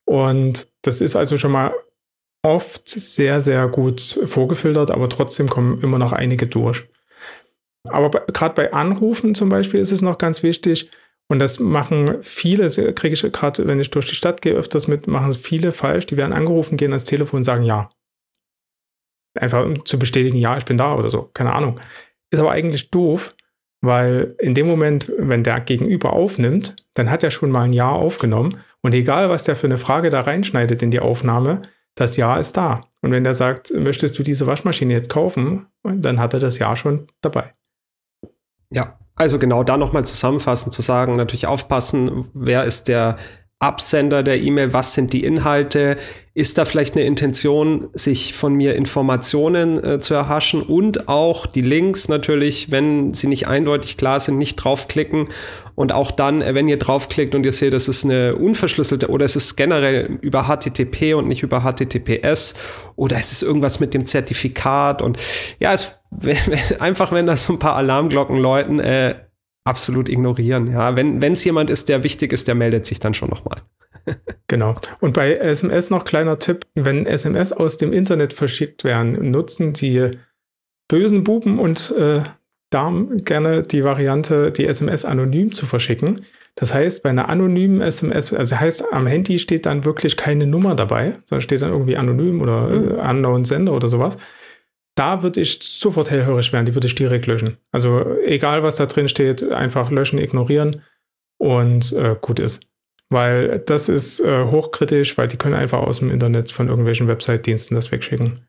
Und 0.04 0.68
das 0.82 1.00
ist 1.00 1.16
also 1.16 1.36
schon 1.36 1.52
mal 1.52 1.72
oft 2.42 2.88
sehr, 2.88 3.40
sehr 3.40 3.68
gut 3.68 4.00
vorgefiltert, 4.00 4.90
aber 4.90 5.08
trotzdem 5.08 5.48
kommen 5.48 5.80
immer 5.82 5.98
noch 5.98 6.12
einige 6.12 6.46
durch. 6.46 6.84
Aber 7.84 8.10
gerade 8.10 8.54
bei 8.54 8.72
Anrufen 8.72 9.34
zum 9.34 9.48
Beispiel 9.48 9.80
ist 9.80 9.92
es 9.92 10.02
noch 10.02 10.18
ganz 10.18 10.42
wichtig, 10.42 10.90
und 11.28 11.38
das 11.38 11.58
machen 11.60 12.22
viele, 12.22 12.68
kriege 12.92 13.14
ich 13.14 13.22
gerade, 13.32 13.66
wenn 13.66 13.80
ich 13.80 13.90
durch 13.90 14.08
die 14.08 14.14
Stadt 14.14 14.42
gehe, 14.42 14.54
öfters 14.54 14.86
mit, 14.86 15.06
machen 15.06 15.32
viele 15.32 15.72
falsch. 15.72 16.06
Die 16.06 16.16
werden 16.16 16.32
angerufen, 16.32 16.76
gehen 16.76 16.92
ans 16.92 17.04
Telefon 17.04 17.38
und 17.38 17.44
sagen 17.44 17.62
ja. 17.62 17.90
Einfach 19.38 19.64
um 19.64 19.86
zu 19.86 19.98
bestätigen, 19.98 20.36
ja, 20.36 20.58
ich 20.58 20.66
bin 20.66 20.76
da 20.76 20.94
oder 20.94 21.08
so. 21.08 21.30
Keine 21.32 21.54
Ahnung. 21.54 21.80
Ist 22.30 22.40
aber 22.40 22.50
eigentlich 22.50 22.90
doof, 22.90 23.34
weil 23.80 24.36
in 24.40 24.54
dem 24.54 24.66
Moment, 24.66 25.10
wenn 25.16 25.42
der 25.42 25.60
Gegenüber 25.60 26.12
aufnimmt, 26.12 26.76
dann 26.94 27.10
hat 27.10 27.22
er 27.22 27.30
schon 27.30 27.50
mal 27.50 27.62
ein 27.62 27.72
Ja 27.72 27.88
aufgenommen. 27.88 28.60
Und 28.82 28.92
egal, 28.92 29.30
was 29.30 29.44
der 29.44 29.56
für 29.56 29.66
eine 29.66 29.78
Frage 29.78 30.10
da 30.10 30.20
reinschneidet 30.20 30.82
in 30.82 30.90
die 30.90 31.00
Aufnahme, 31.00 31.62
das 31.94 32.16
Ja 32.16 32.36
ist 32.36 32.56
da. 32.56 32.82
Und 33.00 33.10
wenn 33.10 33.24
der 33.24 33.34
sagt, 33.34 33.72
möchtest 33.72 34.18
du 34.18 34.22
diese 34.22 34.46
Waschmaschine 34.46 34.92
jetzt 34.92 35.10
kaufen, 35.10 35.66
dann 35.82 36.20
hat 36.20 36.34
er 36.34 36.40
das 36.40 36.58
Ja 36.58 36.76
schon 36.76 37.06
dabei. 37.22 37.52
Ja, 38.70 38.98
also 39.22 39.38
genau 39.38 39.64
da 39.64 39.76
nochmal 39.76 40.04
zusammenfassend 40.04 40.74
zu 40.74 40.82
sagen, 40.82 41.16
natürlich 41.16 41.46
aufpassen, 41.46 42.28
wer 42.34 42.64
ist 42.64 42.88
der 42.88 43.16
Absender 43.62 44.24
der 44.24 44.42
E-Mail, 44.42 44.72
was 44.72 44.94
sind 44.94 45.12
die 45.12 45.22
Inhalte, 45.22 45.96
ist 46.34 46.58
da 46.58 46.64
vielleicht 46.64 46.96
eine 46.96 47.04
Intention, 47.04 47.88
sich 47.92 48.34
von 48.34 48.54
mir 48.54 48.74
Informationen 48.74 49.82
äh, 49.84 50.00
zu 50.00 50.14
erhaschen 50.14 50.62
und 50.62 51.08
auch 51.08 51.46
die 51.46 51.60
Links 51.60 52.08
natürlich, 52.08 52.72
wenn 52.72 53.14
sie 53.14 53.28
nicht 53.28 53.46
eindeutig 53.46 53.96
klar 53.96 54.18
sind, 54.18 54.36
nicht 54.36 54.56
draufklicken 54.56 55.28
und 55.76 55.92
auch 55.92 56.10
dann, 56.10 56.42
äh, 56.42 56.56
wenn 56.56 56.66
ihr 56.66 56.78
draufklickt 56.78 57.36
und 57.36 57.46
ihr 57.46 57.52
seht, 57.52 57.72
es 57.72 57.86
ist 57.86 58.04
eine 58.04 58.34
unverschlüsselte 58.34 59.08
oder 59.08 59.24
es 59.24 59.36
ist 59.36 59.54
generell 59.54 60.18
über 60.22 60.48
HTTP 60.48 61.14
und 61.14 61.28
nicht 61.28 61.44
über 61.44 61.60
HTTPS 61.60 62.54
oder 62.96 63.16
es 63.16 63.30
ist 63.30 63.42
irgendwas 63.42 63.78
mit 63.78 63.94
dem 63.94 64.06
Zertifikat 64.06 65.02
und 65.02 65.18
ja, 65.60 65.72
es 65.72 66.01
einfach 66.78 67.12
wenn 67.12 67.26
da 67.26 67.36
so 67.36 67.54
ein 67.54 67.58
paar 67.58 67.76
Alarmglocken 67.76 68.38
läuten, 68.38 68.80
äh, 68.80 69.14
absolut 69.64 70.08
ignorieren. 70.08 70.70
Ja, 70.70 70.96
wenn 70.96 71.22
es 71.22 71.44
jemand 71.44 71.70
ist, 71.70 71.88
der 71.88 72.04
wichtig 72.04 72.32
ist, 72.32 72.48
der 72.48 72.54
meldet 72.54 72.86
sich 72.86 73.00
dann 73.00 73.14
schon 73.14 73.30
nochmal. 73.30 73.62
genau. 74.48 74.76
Und 75.00 75.14
bei 75.14 75.34
SMS 75.34 75.90
noch 75.90 76.04
kleiner 76.04 76.38
Tipp: 76.38 76.66
Wenn 76.74 77.06
SMS 77.06 77.52
aus 77.52 77.76
dem 77.76 77.92
Internet 77.92 78.32
verschickt 78.32 78.84
werden, 78.84 79.30
nutzen 79.30 79.72
die 79.72 80.10
bösen 80.88 81.24
Buben 81.24 81.58
und 81.58 81.92
äh, 81.96 82.22
Damen 82.70 83.24
gerne 83.24 83.62
die 83.62 83.84
Variante, 83.84 84.50
die 84.50 84.66
SMS 84.66 85.04
anonym 85.04 85.52
zu 85.52 85.66
verschicken. 85.66 86.22
Das 86.54 86.72
heißt, 86.72 87.02
bei 87.02 87.10
einer 87.10 87.28
anonymen 87.28 87.80
SMS, 87.82 88.32
also 88.32 88.58
heißt, 88.58 88.92
am 88.92 89.06
Handy 89.06 89.38
steht 89.38 89.66
dann 89.66 89.84
wirklich 89.84 90.16
keine 90.16 90.46
Nummer 90.46 90.74
dabei, 90.74 91.18
sondern 91.24 91.42
steht 91.42 91.62
dann 91.62 91.70
irgendwie 91.70 91.96
anonym 91.96 92.40
oder 92.40 92.70
äh, 92.70 93.10
unknown 93.10 93.44
Sender 93.44 93.72
oder 93.72 93.88
sowas 93.88 94.18
da 94.94 95.22
würde 95.22 95.40
ich 95.40 95.62
sofort 95.62 96.10
hellhörig 96.10 96.52
werden, 96.52 96.66
die 96.66 96.74
würde 96.74 96.86
ich 96.86 96.94
direkt 96.94 97.26
löschen. 97.26 97.56
Also 97.70 98.16
egal, 98.24 98.62
was 98.62 98.76
da 98.76 98.86
drin 98.86 99.08
steht, 99.08 99.50
einfach 99.52 99.90
löschen, 99.90 100.18
ignorieren 100.18 100.82
und 101.38 101.92
äh, 101.92 102.16
gut 102.20 102.40
ist. 102.40 102.62
Weil 103.08 103.58
das 103.60 103.88
ist 103.88 104.20
äh, 104.20 104.44
hochkritisch, 104.44 105.18
weil 105.18 105.28
die 105.28 105.36
können 105.36 105.54
einfach 105.54 105.80
aus 105.80 105.98
dem 105.98 106.10
Internet 106.10 106.50
von 106.50 106.68
irgendwelchen 106.68 107.08
Website-Diensten 107.08 107.74
das 107.74 107.92
wegschicken. 107.92 108.46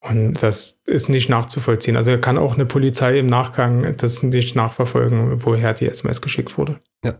Und 0.00 0.42
das 0.42 0.80
ist 0.84 1.08
nicht 1.08 1.28
nachzuvollziehen. 1.28 1.96
Also 1.96 2.16
kann 2.18 2.38
auch 2.38 2.54
eine 2.54 2.66
Polizei 2.66 3.18
im 3.18 3.26
Nachgang 3.26 3.96
das 3.96 4.22
nicht 4.22 4.54
nachverfolgen, 4.54 5.44
woher 5.44 5.74
die 5.74 5.88
SMS 5.88 6.20
geschickt 6.20 6.56
wurde. 6.56 6.78
Ja, 7.04 7.18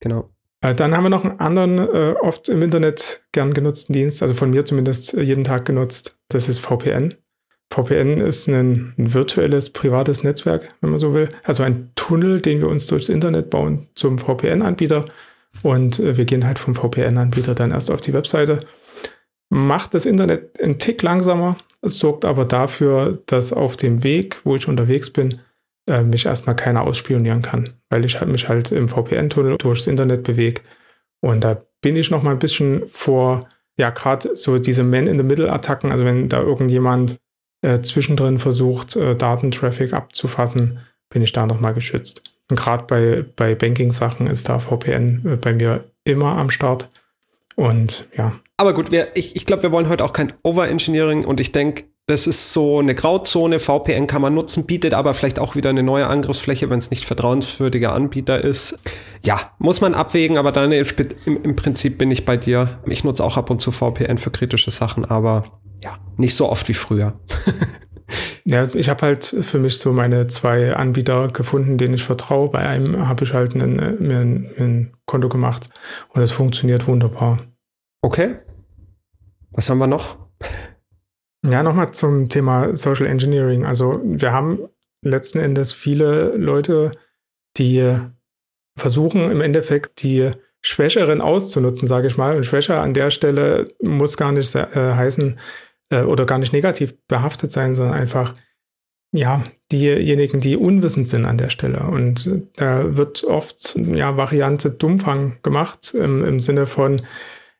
genau. 0.00 0.30
Äh, 0.60 0.74
dann 0.74 0.96
haben 0.96 1.04
wir 1.04 1.10
noch 1.10 1.24
einen 1.24 1.38
anderen, 1.40 1.78
äh, 1.78 2.14
oft 2.20 2.48
im 2.48 2.62
Internet 2.62 3.22
gern 3.32 3.52
genutzten 3.52 3.92
Dienst, 3.92 4.22
also 4.22 4.34
von 4.34 4.50
mir 4.50 4.64
zumindest 4.64 5.12
jeden 5.12 5.44
Tag 5.44 5.64
genutzt. 5.66 6.18
Das 6.28 6.48
ist 6.48 6.60
VPN. 6.60 7.14
VPN 7.70 8.20
ist 8.20 8.48
ein, 8.48 8.94
virtuelles 8.96 9.70
privates 9.70 10.22
Netzwerk, 10.22 10.68
wenn 10.80 10.90
man 10.90 10.98
so 10.98 11.12
will. 11.12 11.28
Also 11.44 11.62
ein 11.62 11.90
Tunnel, 11.94 12.40
den 12.40 12.60
wir 12.60 12.68
uns 12.68 12.86
durchs 12.86 13.08
Internet 13.08 13.50
bauen 13.50 13.88
zum 13.94 14.18
VPN-Anbieter. 14.18 15.04
Und 15.62 15.98
äh, 15.98 16.16
wir 16.16 16.24
gehen 16.24 16.46
halt 16.46 16.58
vom 16.58 16.74
VPN-Anbieter 16.74 17.54
dann 17.54 17.70
erst 17.70 17.90
auf 17.90 18.00
die 18.00 18.12
Webseite. 18.12 18.58
Macht 19.50 19.94
das 19.94 20.06
Internet 20.06 20.60
einen 20.62 20.78
Tick 20.78 21.02
langsamer, 21.02 21.56
sorgt 21.82 22.24
aber 22.24 22.44
dafür, 22.44 23.18
dass 23.26 23.52
auf 23.52 23.76
dem 23.76 24.02
Weg, 24.02 24.36
wo 24.44 24.56
ich 24.56 24.68
unterwegs 24.68 25.10
bin, 25.10 25.40
äh, 25.88 26.02
mich 26.02 26.26
erstmal 26.26 26.56
keiner 26.56 26.82
ausspionieren 26.82 27.42
kann, 27.42 27.70
weil 27.88 28.04
ich 28.04 28.20
halt 28.20 28.30
mich 28.30 28.48
halt 28.48 28.72
im 28.72 28.88
VPN-Tunnel 28.88 29.56
durchs 29.58 29.86
Internet 29.86 30.22
bewege. 30.22 30.62
Und 31.20 31.44
da 31.44 31.62
bin 31.80 31.96
ich 31.96 32.10
noch 32.10 32.22
mal 32.22 32.32
ein 32.32 32.38
bisschen 32.38 32.86
vor, 32.88 33.40
ja, 33.76 33.90
gerade 33.90 34.36
so 34.36 34.58
diese 34.58 34.84
Man-in-the-Middle-Attacken, 34.84 35.90
also 35.90 36.04
wenn 36.04 36.28
da 36.28 36.40
irgendjemand 36.40 37.18
äh, 37.62 37.80
zwischendrin 37.80 38.38
versucht, 38.38 38.96
äh, 38.96 39.16
Datentraffic 39.16 39.92
abzufassen, 39.92 40.80
bin 41.10 41.22
ich 41.22 41.32
da 41.32 41.46
nochmal 41.46 41.74
geschützt. 41.74 42.22
Und 42.50 42.58
gerade 42.58 42.84
bei, 42.84 43.24
bei 43.36 43.54
Banking-Sachen 43.54 44.26
ist 44.26 44.48
da 44.48 44.58
VPN 44.58 45.22
äh, 45.26 45.36
bei 45.36 45.52
mir 45.52 45.84
immer 46.04 46.36
am 46.36 46.50
Start. 46.50 46.88
Und 47.56 48.06
ja. 48.16 48.32
Aber 48.56 48.74
gut, 48.74 48.90
wir, 48.90 49.08
ich, 49.14 49.36
ich 49.36 49.46
glaube, 49.46 49.64
wir 49.64 49.72
wollen 49.72 49.88
heute 49.88 50.04
auch 50.04 50.12
kein 50.12 50.32
Overengineering 50.42 51.24
und 51.24 51.40
ich 51.40 51.52
denke, 51.52 51.84
das 52.06 52.26
ist 52.26 52.54
so 52.54 52.78
eine 52.78 52.94
Grauzone. 52.94 53.58
VPN 53.58 54.06
kann 54.06 54.22
man 54.22 54.32
nutzen, 54.32 54.64
bietet 54.64 54.94
aber 54.94 55.12
vielleicht 55.12 55.38
auch 55.38 55.56
wieder 55.56 55.68
eine 55.68 55.82
neue 55.82 56.06
Angriffsfläche, 56.06 56.70
wenn 56.70 56.78
es 56.78 56.90
nicht 56.90 57.04
vertrauenswürdiger 57.04 57.92
Anbieter 57.92 58.42
ist. 58.42 58.78
Ja, 59.22 59.52
muss 59.58 59.82
man 59.82 59.92
abwägen, 59.92 60.38
aber 60.38 60.50
dann 60.50 60.72
im, 60.72 60.86
im 61.26 61.54
Prinzip 61.54 61.98
bin 61.98 62.10
ich 62.10 62.24
bei 62.24 62.38
dir. 62.38 62.78
Ich 62.86 63.04
nutze 63.04 63.22
auch 63.22 63.36
ab 63.36 63.50
und 63.50 63.60
zu 63.60 63.72
VPN 63.72 64.16
für 64.16 64.30
kritische 64.30 64.70
Sachen, 64.70 65.04
aber 65.04 65.60
ja, 65.82 65.98
nicht 66.16 66.34
so 66.34 66.48
oft 66.48 66.68
wie 66.68 66.74
früher. 66.74 67.18
ja, 68.44 68.64
ich 68.64 68.88
habe 68.88 69.02
halt 69.02 69.24
für 69.24 69.58
mich 69.58 69.78
so 69.78 69.92
meine 69.92 70.26
zwei 70.26 70.74
Anbieter 70.74 71.28
gefunden, 71.28 71.78
denen 71.78 71.94
ich 71.94 72.04
vertraue. 72.04 72.50
Bei 72.50 72.60
einem 72.60 73.08
habe 73.08 73.24
ich 73.24 73.34
halt 73.34 73.54
einen, 73.54 73.76
mir 73.76 74.18
ein, 74.18 74.50
ein 74.58 74.96
Konto 75.06 75.28
gemacht 75.28 75.68
und 76.10 76.22
es 76.22 76.32
funktioniert 76.32 76.86
wunderbar. 76.86 77.38
Okay. 78.02 78.36
Was 79.52 79.68
haben 79.70 79.78
wir 79.78 79.86
noch? 79.86 80.18
Ja, 81.46 81.62
nochmal 81.62 81.92
zum 81.92 82.28
Thema 82.28 82.74
Social 82.74 83.06
Engineering. 83.06 83.64
Also 83.64 84.00
wir 84.04 84.32
haben 84.32 84.68
letzten 85.02 85.38
Endes 85.38 85.72
viele 85.72 86.36
Leute, 86.36 86.92
die 87.56 87.96
versuchen 88.76 89.30
im 89.30 89.40
Endeffekt 89.40 90.02
die 90.02 90.30
Schwächeren 90.60 91.20
auszunutzen, 91.20 91.86
sage 91.86 92.08
ich 92.08 92.16
mal. 92.16 92.36
Und 92.36 92.44
schwächer 92.44 92.80
an 92.80 92.94
der 92.94 93.10
Stelle 93.10 93.68
muss 93.80 94.16
gar 94.16 94.32
nicht 94.32 94.54
äh, 94.54 94.66
heißen, 94.74 95.38
äh, 95.90 96.02
oder 96.02 96.26
gar 96.26 96.38
nicht 96.38 96.52
negativ 96.52 96.94
behaftet 97.06 97.52
sein, 97.52 97.74
sondern 97.74 97.96
einfach, 97.96 98.34
ja, 99.12 99.42
diejenigen, 99.72 100.40
die 100.40 100.56
unwissend 100.56 101.08
sind 101.08 101.24
an 101.24 101.38
der 101.38 101.50
Stelle. 101.50 101.80
Und 101.80 102.30
da 102.56 102.96
wird 102.96 103.24
oft, 103.24 103.76
ja, 103.76 104.16
Variante 104.16 104.70
Dummfang 104.70 105.38
gemacht 105.42 105.94
im, 105.94 106.24
im 106.24 106.40
Sinne 106.40 106.66
von, 106.66 107.02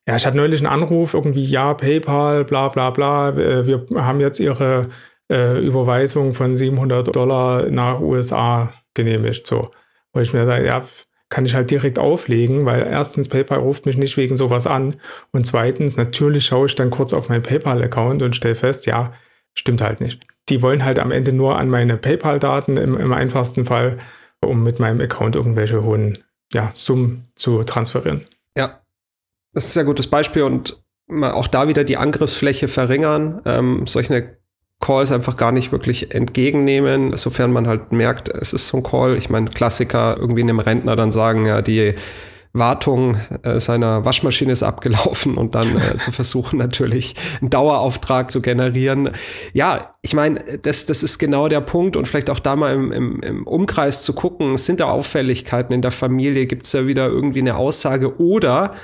ja, 0.07 0.17
ich 0.17 0.27
hatte 0.27 0.37
neulich 0.37 0.61
einen 0.61 0.73
Anruf, 0.73 1.15
irgendwie, 1.15 1.45
ja, 1.45 1.75
PayPal, 1.75 2.45
bla, 2.45 2.69
bla, 2.69 2.91
bla, 2.91 3.37
wir 3.37 3.87
haben 3.95 4.21
jetzt 4.21 4.41
ihre 4.41 4.83
äh, 5.31 5.59
Überweisung 5.65 6.35
von 6.35 6.57
700 6.57 7.15
Dollar 7.15 7.71
nach 7.71 8.01
USA 8.01 8.73
genehmigt, 8.95 9.47
so. 9.47 9.71
Wo 10.13 10.21
ich 10.21 10.33
mir 10.33 10.47
sage, 10.47 10.67
ja, 10.67 10.85
kann 11.31 11.45
ich 11.45 11.55
halt 11.55 11.71
direkt 11.71 11.99
auflegen, 11.99 12.65
weil 12.65 12.87
erstens 12.87 13.29
PayPal 13.29 13.59
ruft 13.59 13.87
mich 13.87 13.97
nicht 13.97 14.17
wegen 14.17 14.37
sowas 14.37 14.67
an 14.67 14.97
und 15.31 15.47
zweitens 15.47 15.97
natürlich 15.97 16.47
schaue 16.47 16.67
ich 16.67 16.75
dann 16.75 16.91
kurz 16.91 17.13
auf 17.13 17.29
meinen 17.29 17.43
PayPal-Account 17.43 18.23
und 18.23 18.37
stelle 18.37 18.55
fest, 18.55 18.87
ja, 18.87 19.13
stimmt 19.55 19.81
halt 19.81 20.01
nicht. 20.01 20.27
Die 20.49 20.63
wollen 20.63 20.85
halt 20.85 20.99
am 20.99 21.11
Ende 21.11 21.33
nur 21.33 21.59
an 21.59 21.69
meine 21.69 21.97
PayPal-Daten 21.97 22.77
im, 22.77 22.97
im 22.97 23.13
einfachsten 23.13 23.67
Fall, 23.67 23.99
um 24.41 24.63
mit 24.63 24.79
meinem 24.79 25.01
Account 25.01 25.37
irgendwelche 25.37 25.83
hohen 25.83 26.19
ja, 26.53 26.71
Summen 26.75 27.29
zu 27.35 27.63
transferieren. 27.65 28.25
Ja, 28.57 28.81
das 29.53 29.65
ist 29.65 29.71
ein 29.71 29.75
sehr 29.75 29.85
gutes 29.85 30.07
Beispiel 30.07 30.43
und 30.43 30.83
auch 31.11 31.47
da 31.47 31.69
wieder 31.69 31.85
die 31.85 31.97
Angriffsfläche 31.97 32.69
verringern. 32.69 33.41
Ähm, 33.45 33.87
solche 33.87 34.39
Calls 34.81 35.11
einfach 35.11 35.37
gar 35.37 35.53
nicht 35.53 35.73
wirklich 35.73 36.15
entgegennehmen, 36.15 37.17
sofern 37.17 37.53
man 37.53 37.67
halt 37.67 37.93
merkt, 37.93 38.29
es 38.29 38.53
ist 38.53 38.69
so 38.69 38.79
ein 38.79 38.83
Call. 38.83 39.17
Ich 39.17 39.29
meine, 39.29 39.51
Klassiker 39.51 40.17
irgendwie 40.19 40.43
einem 40.43 40.61
Rentner 40.61 40.95
dann 40.95 41.11
sagen, 41.11 41.47
ja, 41.47 41.63
die 41.63 41.95
Wartung 42.53 43.17
äh, 43.43 43.61
seiner 43.61 44.05
Waschmaschine 44.05 44.53
ist 44.53 44.63
abgelaufen 44.63 45.37
und 45.37 45.55
dann 45.55 45.77
äh, 45.77 45.99
zu 45.99 46.13
versuchen 46.13 46.59
natürlich 46.59 47.15
einen 47.41 47.51
Dauerauftrag 47.51 48.31
zu 48.31 48.41
generieren. 48.41 49.11
Ja, 49.53 49.95
ich 50.03 50.15
meine, 50.15 50.43
das, 50.63 50.87
das 50.87 51.03
ist 51.03 51.19
genau 51.19 51.49
der 51.49 51.61
Punkt 51.61 51.97
und 51.97 52.07
vielleicht 52.07 52.31
auch 52.31 52.41
da 52.41 52.57
mal 52.57 52.75
im, 52.75 52.93
im, 52.93 53.21
im 53.21 53.47
Umkreis 53.47 54.03
zu 54.03 54.13
gucken, 54.13 54.57
sind 54.59 54.81
da 54.81 54.91
Auffälligkeiten 54.91 55.75
in 55.75 55.83
der 55.83 55.93
Familie, 55.93 56.47
gibt 56.47 56.65
es 56.65 56.71
da 56.71 56.87
wieder 56.87 57.07
irgendwie 57.07 57.41
eine 57.41 57.57
Aussage 57.57 58.21
oder 58.21 58.75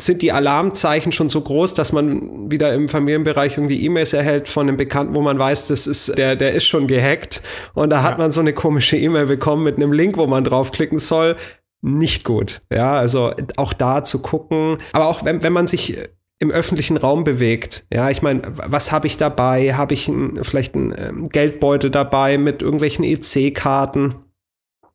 sind 0.00 0.22
die 0.22 0.32
Alarmzeichen 0.32 1.10
schon 1.10 1.28
so 1.28 1.40
groß, 1.40 1.74
dass 1.74 1.92
man 1.92 2.50
wieder 2.50 2.72
im 2.72 2.88
Familienbereich 2.88 3.56
irgendwie 3.56 3.84
E-Mails 3.84 4.12
erhält 4.12 4.48
von 4.48 4.68
einem 4.68 4.76
Bekannten, 4.76 5.14
wo 5.14 5.20
man 5.20 5.38
weiß, 5.38 5.66
das 5.66 5.88
ist, 5.88 6.16
der, 6.16 6.36
der 6.36 6.54
ist 6.54 6.66
schon 6.66 6.86
gehackt. 6.86 7.42
Und 7.74 7.90
da 7.90 7.96
ja. 7.96 8.02
hat 8.04 8.16
man 8.16 8.30
so 8.30 8.40
eine 8.40 8.52
komische 8.52 8.96
E-Mail 8.96 9.26
bekommen 9.26 9.64
mit 9.64 9.76
einem 9.76 9.92
Link, 9.92 10.16
wo 10.16 10.26
man 10.26 10.44
draufklicken 10.44 11.00
soll. 11.00 11.36
Nicht 11.82 12.24
gut. 12.24 12.62
Ja, 12.72 12.96
also 12.96 13.32
auch 13.56 13.72
da 13.72 14.04
zu 14.04 14.20
gucken. 14.20 14.78
Aber 14.92 15.06
auch 15.06 15.24
wenn, 15.24 15.42
wenn 15.42 15.52
man 15.52 15.66
sich 15.66 15.98
im 16.38 16.52
öffentlichen 16.52 16.96
Raum 16.96 17.24
bewegt. 17.24 17.84
Ja, 17.92 18.10
ich 18.10 18.22
meine, 18.22 18.42
was 18.44 18.92
habe 18.92 19.08
ich 19.08 19.16
dabei? 19.16 19.74
Habe 19.74 19.94
ich 19.94 20.06
ein, 20.06 20.38
vielleicht 20.44 20.76
einen 20.76 20.94
ähm, 20.96 21.28
Geldbeutel 21.28 21.90
dabei 21.90 22.38
mit 22.38 22.62
irgendwelchen 22.62 23.04
EC-Karten? 23.04 24.14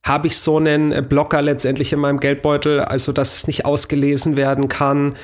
Habe 0.04 0.28
ich 0.28 0.38
so 0.38 0.58
einen 0.58 1.08
Blocker 1.08 1.42
letztendlich 1.42 1.94
in 1.94 2.00
meinem 2.00 2.20
Geldbeutel, 2.20 2.82
also 2.82 3.12
dass 3.14 3.38
es 3.38 3.48
nicht 3.48 3.66
ausgelesen 3.66 4.38
werden 4.38 4.68
kann? 4.68 5.16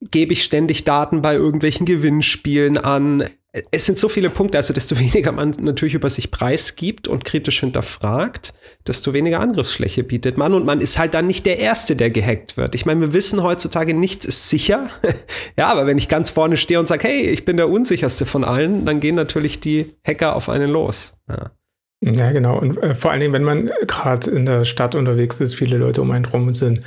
Gebe 0.00 0.32
ich 0.32 0.44
ständig 0.44 0.84
Daten 0.84 1.22
bei 1.22 1.34
irgendwelchen 1.34 1.84
Gewinnspielen 1.84 2.78
an? 2.78 3.24
Es 3.72 3.86
sind 3.86 3.98
so 3.98 4.08
viele 4.08 4.30
Punkte, 4.30 4.56
also 4.56 4.72
desto 4.72 4.96
weniger 5.00 5.32
man 5.32 5.54
natürlich 5.60 5.94
über 5.94 6.08
sich 6.08 6.30
preisgibt 6.30 7.08
und 7.08 7.24
kritisch 7.24 7.58
hinterfragt, 7.58 8.54
desto 8.86 9.12
weniger 9.12 9.40
Angriffsfläche 9.40 10.04
bietet 10.04 10.38
man 10.38 10.54
und 10.54 10.64
man 10.64 10.80
ist 10.80 10.98
halt 10.98 11.14
dann 11.14 11.26
nicht 11.26 11.44
der 11.44 11.58
Erste, 11.58 11.96
der 11.96 12.10
gehackt 12.10 12.56
wird. 12.56 12.76
Ich 12.76 12.86
meine, 12.86 13.00
wir 13.00 13.12
wissen 13.12 13.42
heutzutage, 13.42 13.92
nichts 13.92 14.24
ist 14.24 14.48
sicher. 14.48 14.90
ja, 15.58 15.66
aber 15.66 15.86
wenn 15.86 15.98
ich 15.98 16.08
ganz 16.08 16.30
vorne 16.30 16.56
stehe 16.56 16.78
und 16.78 16.86
sage, 16.86 17.08
hey, 17.08 17.22
ich 17.22 17.44
bin 17.44 17.56
der 17.56 17.70
unsicherste 17.70 18.24
von 18.24 18.44
allen, 18.44 18.84
dann 18.84 19.00
gehen 19.00 19.16
natürlich 19.16 19.58
die 19.58 19.96
Hacker 20.06 20.36
auf 20.36 20.48
einen 20.48 20.70
los. 20.70 21.14
Ja. 21.28 21.50
Ja, 22.00 22.30
genau. 22.30 22.58
Und 22.58 22.78
äh, 22.78 22.94
vor 22.94 23.10
allen 23.10 23.20
Dingen, 23.20 23.32
wenn 23.32 23.42
man 23.44 23.70
gerade 23.86 24.30
in 24.30 24.46
der 24.46 24.64
Stadt 24.64 24.94
unterwegs 24.94 25.40
ist, 25.40 25.54
viele 25.54 25.78
Leute 25.78 26.00
um 26.00 26.10
einen 26.12 26.24
rum 26.26 26.54
sind, 26.54 26.82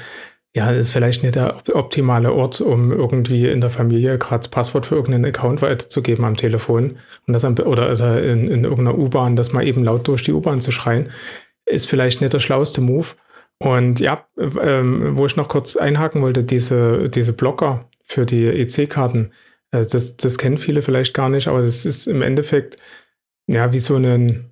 ja, 0.54 0.70
ist 0.72 0.92
vielleicht 0.92 1.24
nicht 1.24 1.36
der 1.36 1.62
optimale 1.74 2.34
Ort, 2.34 2.60
um 2.60 2.92
irgendwie 2.92 3.48
in 3.48 3.62
der 3.62 3.70
Familie 3.70 4.18
gerade 4.18 4.40
das 4.40 4.50
Passwort 4.50 4.86
für 4.86 4.96
irgendeinen 4.96 5.26
Account 5.26 5.62
weiterzugeben 5.62 6.26
am 6.26 6.36
Telefon 6.36 6.98
und 7.26 7.34
das 7.34 7.46
am, 7.46 7.58
oder, 7.60 7.92
oder 7.92 8.22
in, 8.22 8.50
in 8.50 8.64
irgendeiner 8.66 8.98
U-Bahn, 8.98 9.38
das 9.38 9.54
mal 9.54 9.66
eben 9.66 9.84
laut 9.84 10.08
durch 10.08 10.24
die 10.24 10.34
U-Bahn 10.34 10.60
zu 10.60 10.72
schreien, 10.72 11.10
ist 11.66 11.88
vielleicht 11.90 12.20
nicht 12.22 12.34
der 12.34 12.40
schlauste 12.40 12.82
Move. 12.82 13.08
Und 13.60 14.00
ja, 14.00 14.26
ähm, 14.38 15.18
wo 15.18 15.26
ich 15.26 15.36
noch 15.38 15.48
kurz 15.48 15.78
einhaken 15.78 16.22
wollte, 16.22 16.44
diese, 16.44 17.10
diese 17.10 17.32
Blocker 17.34 17.90
für 18.04 18.26
die 18.26 18.46
EC-Karten, 18.48 19.32
äh, 19.72 19.86
das, 19.86 20.18
das 20.18 20.38
kennen 20.38 20.58
viele 20.58 20.82
vielleicht 20.82 21.14
gar 21.14 21.30
nicht, 21.30 21.48
aber 21.48 21.62
das 21.62 21.86
ist 21.86 22.08
im 22.08 22.22
Endeffekt 22.22 22.78
ja 23.48 23.72
wie 23.72 23.80
so 23.80 23.96
ein, 23.98 24.51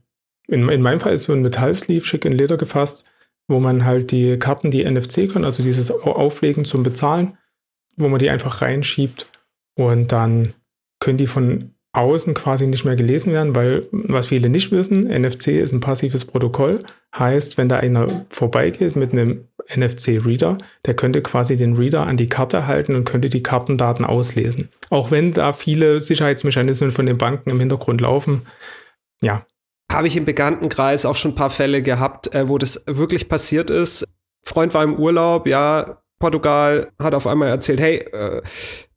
in, 0.50 0.68
in 0.70 0.82
meinem 0.82 1.00
Fall 1.00 1.14
ist 1.14 1.24
so 1.24 1.34
ein 1.34 1.42
Metallsleeve 1.42 2.06
schick 2.06 2.26
in 2.26 2.32
Leder 2.32 2.58
gefasst, 2.58 3.06
wo 3.48 3.60
man 3.60 3.86
halt 3.86 4.12
die 4.12 4.38
Karten, 4.38 4.72
die 4.72 4.84
NFC 4.84 5.32
können, 5.32 5.46
also 5.46 5.64
dieses 5.64 5.92
Auflegen 5.92 6.66
zum 6.66 6.84
Bezahlen, 6.84 7.38
wo 7.98 8.08
man 8.08 8.20
die 8.20 8.30
einfach 8.30 8.62
reinschiebt 8.62 9.28
und 9.76 10.12
dann 10.12 10.54
können 11.00 11.18
die 11.18 11.28
von 11.28 11.74
außen 11.92 12.36
quasi 12.36 12.68
nicht 12.68 12.86
mehr 12.86 12.96
gelesen 12.96 13.34
werden, 13.34 13.56
weil 13.56 13.88
was 13.92 14.28
viele 14.28 14.50
nicht 14.50 14.72
wissen, 14.72 15.02
NFC 15.02 15.48
ist 15.48 15.74
ein 15.74 15.80
passives 15.80 16.26
Protokoll, 16.26 16.80
heißt, 17.18 17.58
wenn 17.58 17.70
da 17.70 17.78
einer 17.78 18.26
vorbeigeht 18.30 18.96
mit 18.96 19.12
einem 19.12 19.46
NFC-Reader, 19.76 20.60
der 20.86 20.94
könnte 20.94 21.22
quasi 21.22 21.58
den 21.58 21.76
Reader 21.76 22.06
an 22.06 22.18
die 22.18 22.30
Karte 22.30 22.68
halten 22.68 22.96
und 22.96 23.06
könnte 23.06 23.30
die 23.30 23.44
Kartendaten 23.44 24.06
auslesen. 24.06 24.70
Auch 24.92 25.10
wenn 25.10 25.34
da 25.34 25.54
viele 25.54 26.00
Sicherheitsmechanismen 26.00 26.92
von 26.92 27.08
den 27.08 27.18
Banken 27.18 27.50
im 27.50 27.60
Hintergrund 27.60 28.02
laufen, 28.02 28.44
ja, 29.22 29.46
habe 29.92 30.08
ich 30.08 30.16
im 30.16 30.26
Bekanntenkreis 30.26 31.06
auch 31.06 31.16
schon 31.16 31.32
ein 31.32 31.36
paar 31.36 31.50
Fälle 31.50 31.82
gehabt, 31.82 32.34
äh, 32.34 32.48
wo 32.48 32.58
das 32.58 32.84
wirklich 32.88 33.28
passiert 33.30 33.70
ist. 33.70 34.06
Freund 34.44 34.74
war 34.74 34.84
im 34.84 34.96
Urlaub, 34.96 35.48
ja, 35.48 36.00
Portugal 36.20 36.92
hat 37.02 37.16
auf 37.16 37.26
einmal 37.28 37.48
erzählt, 37.48 37.80
hey, 37.80 37.98
äh, 37.98 38.42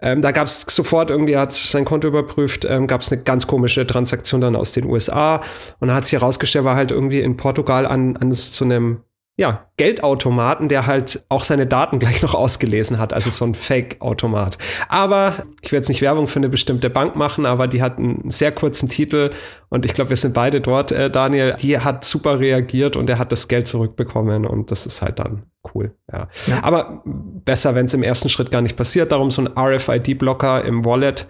ähm, 0.00 0.22
da 0.22 0.32
gab 0.32 0.48
es 0.48 0.62
sofort 0.68 1.08
irgendwie, 1.10 1.36
hat 1.36 1.52
sein 1.52 1.84
Konto 1.84 2.08
überprüft, 2.08 2.64
ähm, 2.64 2.88
gab 2.88 3.02
es 3.02 3.12
eine 3.12 3.22
ganz 3.22 3.46
komische 3.46 3.86
Transaktion 3.86 4.40
dann 4.40 4.56
aus 4.56 4.72
den 4.72 4.86
USA 4.86 5.40
und 5.78 5.94
hat 5.94 6.04
sich 6.04 6.14
herausgestellt, 6.14 6.64
war 6.64 6.74
halt 6.74 6.90
irgendwie 6.90 7.20
in 7.20 7.36
Portugal 7.36 7.86
an, 7.86 8.16
an 8.16 8.32
so 8.32 8.64
einem 8.64 9.04
ja, 9.42 9.66
Geldautomaten, 9.76 10.68
der 10.68 10.86
halt 10.86 11.24
auch 11.28 11.42
seine 11.42 11.66
Daten 11.66 11.98
gleich 11.98 12.22
noch 12.22 12.36
ausgelesen 12.36 13.00
hat, 13.00 13.12
also 13.12 13.28
so 13.28 13.44
ein 13.44 13.56
Fake-Automat. 13.56 14.56
Aber 14.88 15.34
ich 15.62 15.72
werde 15.72 15.80
jetzt 15.80 15.88
nicht 15.88 16.00
Werbung 16.00 16.28
für 16.28 16.38
eine 16.38 16.48
bestimmte 16.48 16.90
Bank 16.90 17.16
machen, 17.16 17.44
aber 17.44 17.66
die 17.66 17.82
hat 17.82 17.98
einen 17.98 18.30
sehr 18.30 18.52
kurzen 18.52 18.88
Titel 18.88 19.30
und 19.68 19.84
ich 19.84 19.94
glaube, 19.94 20.10
wir 20.10 20.16
sind 20.16 20.32
beide 20.32 20.60
dort, 20.60 20.92
äh, 20.92 21.10
Daniel. 21.10 21.56
Die 21.60 21.76
hat 21.76 22.04
super 22.04 22.38
reagiert 22.38 22.94
und 22.94 23.10
er 23.10 23.18
hat 23.18 23.32
das 23.32 23.48
Geld 23.48 23.66
zurückbekommen 23.66 24.46
und 24.46 24.70
das 24.70 24.86
ist 24.86 25.02
halt 25.02 25.18
dann 25.18 25.42
cool. 25.74 25.92
Ja. 26.12 26.28
ja. 26.46 26.62
Aber 26.62 27.02
besser, 27.04 27.74
wenn 27.74 27.86
es 27.86 27.94
im 27.94 28.04
ersten 28.04 28.28
Schritt 28.28 28.52
gar 28.52 28.62
nicht 28.62 28.76
passiert. 28.76 29.10
Darum 29.10 29.32
so 29.32 29.42
ein 29.42 29.50
RFID-Blocker 29.58 30.64
im 30.64 30.84
Wallet, 30.84 31.26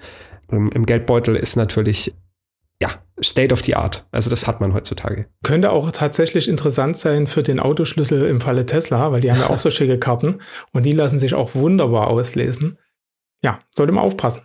im, 0.50 0.71
im 0.71 0.85
Geldbeutel 0.85 1.35
ist 1.35 1.57
natürlich 1.57 2.14
ja, 2.82 2.90
State 3.22 3.54
of 3.54 3.64
the 3.64 3.76
Art. 3.76 4.06
Also 4.10 4.28
das 4.28 4.48
hat 4.48 4.60
man 4.60 4.74
heutzutage. 4.74 5.26
Könnte 5.44 5.70
auch 5.70 5.92
tatsächlich 5.92 6.48
interessant 6.48 6.96
sein 6.96 7.28
für 7.28 7.44
den 7.44 7.60
Autoschlüssel 7.60 8.26
im 8.26 8.40
Falle 8.40 8.66
Tesla, 8.66 9.12
weil 9.12 9.20
die 9.20 9.30
haben 9.30 9.38
ja 9.38 9.50
auch 9.50 9.58
so 9.58 9.70
schicke 9.70 9.98
Karten 9.98 10.40
und 10.72 10.84
die 10.84 10.90
lassen 10.90 11.20
sich 11.20 11.34
auch 11.34 11.54
wunderbar 11.54 12.08
auslesen. 12.08 12.78
Ja, 13.44 13.60
sollte 13.70 13.92
man 13.92 14.04
aufpassen. 14.04 14.42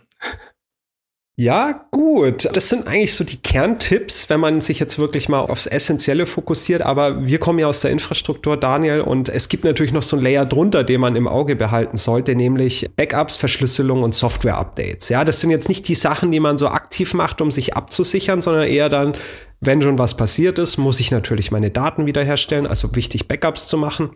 Ja, 1.40 1.86
gut. 1.92 2.48
Das 2.52 2.68
sind 2.68 2.88
eigentlich 2.88 3.14
so 3.14 3.22
die 3.22 3.36
Kerntipps, 3.36 4.28
wenn 4.28 4.40
man 4.40 4.60
sich 4.60 4.80
jetzt 4.80 4.98
wirklich 4.98 5.28
mal 5.28 5.38
aufs 5.38 5.66
Essentielle 5.66 6.26
fokussiert. 6.26 6.82
Aber 6.82 7.24
wir 7.24 7.38
kommen 7.38 7.60
ja 7.60 7.68
aus 7.68 7.80
der 7.80 7.92
Infrastruktur, 7.92 8.56
Daniel, 8.56 9.02
und 9.02 9.28
es 9.28 9.48
gibt 9.48 9.62
natürlich 9.62 9.92
noch 9.92 10.02
so 10.02 10.16
ein 10.16 10.22
Layer 10.22 10.44
drunter, 10.44 10.82
den 10.82 11.00
man 11.00 11.14
im 11.14 11.28
Auge 11.28 11.54
behalten 11.54 11.96
sollte, 11.96 12.34
nämlich 12.34 12.90
Backups, 12.96 13.36
Verschlüsselung 13.36 14.02
und 14.02 14.16
Software-Updates. 14.16 15.10
Ja, 15.10 15.24
das 15.24 15.40
sind 15.40 15.50
jetzt 15.50 15.68
nicht 15.68 15.86
die 15.86 15.94
Sachen, 15.94 16.32
die 16.32 16.40
man 16.40 16.58
so 16.58 16.66
aktiv 16.66 17.14
macht, 17.14 17.40
um 17.40 17.52
sich 17.52 17.76
abzusichern, 17.76 18.42
sondern 18.42 18.66
eher 18.66 18.88
dann, 18.88 19.14
wenn 19.60 19.80
schon 19.80 19.96
was 19.96 20.16
passiert 20.16 20.58
ist, 20.58 20.76
muss 20.76 20.98
ich 20.98 21.12
natürlich 21.12 21.52
meine 21.52 21.70
Daten 21.70 22.06
wiederherstellen, 22.06 22.66
also 22.66 22.96
wichtig, 22.96 23.28
Backups 23.28 23.68
zu 23.68 23.78
machen. 23.78 24.10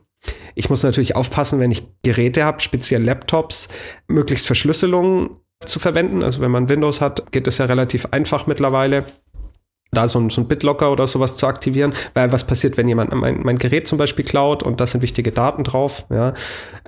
Ich 0.56 0.70
muss 0.70 0.82
natürlich 0.82 1.14
aufpassen, 1.14 1.60
wenn 1.60 1.70
ich 1.70 1.86
Geräte 2.02 2.42
habe, 2.42 2.60
speziell 2.60 3.04
Laptops, 3.04 3.68
möglichst 4.08 4.46
Verschlüsselung 4.48 5.41
zu 5.68 5.78
verwenden. 5.78 6.22
Also 6.22 6.40
wenn 6.40 6.50
man 6.50 6.68
Windows 6.68 7.00
hat, 7.00 7.32
geht 7.32 7.46
es 7.46 7.58
ja 7.58 7.66
relativ 7.66 8.06
einfach 8.10 8.46
mittlerweile 8.46 9.04
da 9.92 10.08
so 10.08 10.18
ein, 10.18 10.30
so 10.30 10.40
ein 10.40 10.48
BitLocker 10.48 10.90
oder 10.90 11.06
sowas 11.06 11.36
zu 11.36 11.46
aktivieren, 11.46 11.92
weil 12.14 12.32
was 12.32 12.46
passiert, 12.46 12.78
wenn 12.78 12.88
jemand 12.88 13.12
mein, 13.12 13.42
mein 13.42 13.58
Gerät 13.58 13.86
zum 13.86 13.98
Beispiel 13.98 14.24
klaut 14.24 14.62
und 14.62 14.80
da 14.80 14.86
sind 14.86 15.02
wichtige 15.02 15.32
Daten 15.32 15.64
drauf, 15.64 16.06
ja. 16.08 16.32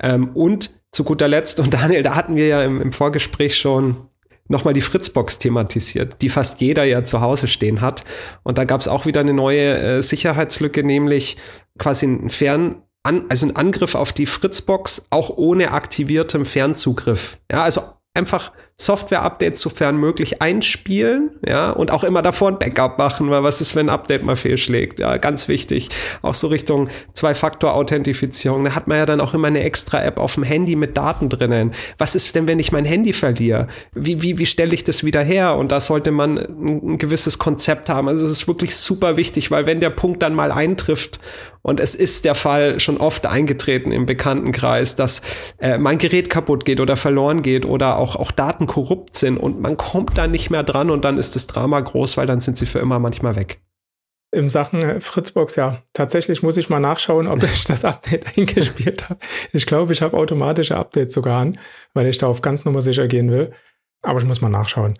Ähm, 0.01 0.31
und 0.33 0.71
zu 0.91 1.05
guter 1.05 1.29
Letzt, 1.29 1.61
und 1.61 1.75
Daniel, 1.75 2.03
da 2.03 2.15
hatten 2.15 2.37
wir 2.37 2.47
ja 2.47 2.63
im, 2.63 2.81
im 2.81 2.93
Vorgespräch 2.93 3.59
schon 3.59 4.09
nochmal 4.49 4.75
die 4.75 4.81
Fritzbox 4.81 5.39
thematisiert, 5.39 6.17
die 6.23 6.29
fast 6.29 6.61
jeder 6.61 6.85
ja 6.85 7.05
zu 7.05 7.21
Hause 7.21 7.49
stehen 7.49 7.81
hat. 7.81 8.05
Und 8.43 8.59
da 8.59 8.65
gab 8.65 8.81
es 8.81 8.89
auch 8.89 9.07
wieder 9.07 9.21
eine 9.21 9.35
neue 9.35 9.79
äh, 9.79 10.03
Sicherheitslücke, 10.03 10.85
nämlich 10.85 11.37
quasi 11.79 12.07
ein 12.07 12.31
Fern, 12.31 12.83
an, 13.03 13.25
also 13.29 13.47
ein 13.47 13.57
Angriff 13.57 13.95
auf 13.95 14.13
die 14.13 14.27
Fritzbox, 14.27 15.09
auch 15.11 15.31
ohne 15.37 15.73
aktiviertem 15.73 16.45
Fernzugriff. 16.45 17.39
Ja, 17.51 17.65
also 17.65 17.83
einfach 18.15 18.53
Software-Updates 18.77 19.61
sofern 19.61 19.97
möglich 19.97 20.41
einspielen, 20.41 21.31
ja, 21.47 21.71
und 21.71 21.91
auch 21.91 22.05
immer 22.05 22.23
davor 22.23 22.49
ein 22.49 22.59
Backup 22.61 22.97
machen, 22.97 23.29
weil 23.29 23.43
was 23.43 23.61
ist, 23.61 23.75
wenn 23.75 23.89
ein 23.89 23.95
Update 23.95 24.25
mal 24.25 24.37
fehlschlägt? 24.37 25.01
Ja, 25.01 25.17
ganz 25.17 25.49
wichtig. 25.49 25.91
Auch 26.23 26.35
so 26.35 26.47
Richtung 26.47 26.89
Zwei-Faktor-Authentifizierung. 27.13 28.65
Da 28.65 28.75
hat 28.75 28.87
man 28.87 28.99
ja 28.99 29.07
dann 29.07 29.21
auch 29.21 29.35
immer 29.35 29.49
eine 29.49 29.63
extra 29.63 30.03
App 30.03 30.19
auf 30.19 30.35
dem 30.35 30.45
Handy 30.45 30.77
mit 30.77 30.97
Daten 30.97 31.29
drinnen. 31.29 31.73
Was 31.99 32.15
ist 32.15 32.35
denn, 32.37 32.47
wenn 32.47 32.61
ich 32.61 32.71
mein 32.71 32.85
Handy 32.85 33.13
verliere? 33.13 33.67
Wie, 33.95 34.23
wie, 34.23 34.39
wie 34.39 34.47
stelle 34.47 34.75
ich 34.75 34.85
das 34.85 35.03
wieder 35.03 35.23
her? 35.23 35.57
Und 35.57 35.73
da 35.73 35.81
sollte 35.81 36.13
man 36.13 36.39
ein, 36.39 36.93
ein 36.93 36.99
gewisses 36.99 37.39
Konzept 37.39 37.89
haben. 37.89 38.09
Also 38.09 38.25
es 38.25 38.31
ist 38.31 38.49
wirklich 38.49 38.77
super 38.77 39.17
wichtig, 39.17 39.51
weil 39.51 39.67
wenn 39.67 39.81
der 39.81 39.91
Punkt 39.91 40.23
dann 40.23 40.35
mal 40.35 40.53
eintrifft 40.53 41.21
und 41.65 41.81
es 41.81 41.95
ist 41.95 42.27
der 42.27 42.35
Fall 42.35 42.79
schon 42.79 42.99
oft 42.99 43.27
eingetreten 43.27 43.91
im 43.91 44.05
Bekanntenkreis, 44.05 44.97
dass 44.97 45.23
äh, 45.59 45.79
mein 45.79 45.97
Gerät 45.97 46.29
kaputt 46.29 46.67
geht 46.67 46.79
oder 46.79 46.99
verloren 46.99 47.43
geht 47.43 47.65
oder 47.65 47.97
auch, 47.97 48.17
auch 48.17 48.33
Daten 48.33 48.67
korrupt 48.67 49.17
sind 49.17 49.39
und 49.39 49.61
man 49.61 49.79
kommt 49.79 50.19
da 50.19 50.27
nicht 50.27 50.51
mehr 50.51 50.63
dran 50.63 50.91
und 50.91 51.07
dann 51.07 51.17
ist 51.17 51.37
das 51.37 51.47
Drama 51.47 51.81
groß, 51.81 52.19
weil 52.19 52.27
dann 52.27 52.41
sind 52.41 52.59
sie 52.59 52.67
für 52.67 52.81
immer 52.81 52.99
manchmal 52.99 53.35
weg. 53.37 53.63
In 54.31 54.51
Sachen 54.51 54.83
äh, 54.83 55.01
Fritzbox, 55.01 55.57
ja. 55.57 55.83
Tatsächlich 55.95 56.43
muss 56.43 56.59
ich 56.59 56.69
mal 56.69 56.81
nachschauen, 56.81 57.27
ob 57.27 57.43
ich 57.55 57.65
das 57.65 57.87
Update 57.87 58.27
eingespielt 58.37 59.09
habe. 59.09 59.21
Ich 59.53 59.65
glaube, 59.65 59.95
ich 59.95 60.03
habe 60.03 60.19
automatische 60.19 60.77
Updates 60.77 61.15
sogar 61.15 61.41
an, 61.41 61.59
weil 61.95 62.07
ich 62.09 62.19
da 62.19 62.27
auf 62.27 62.43
ganz 62.43 62.67
Nummer 62.67 62.83
sicher 62.83 63.09
gehen 63.09 63.31
will. 63.31 63.53
Aber 64.03 64.19
ich 64.19 64.27
muss 64.27 64.43
mal 64.43 64.51
nachschauen. 64.51 64.99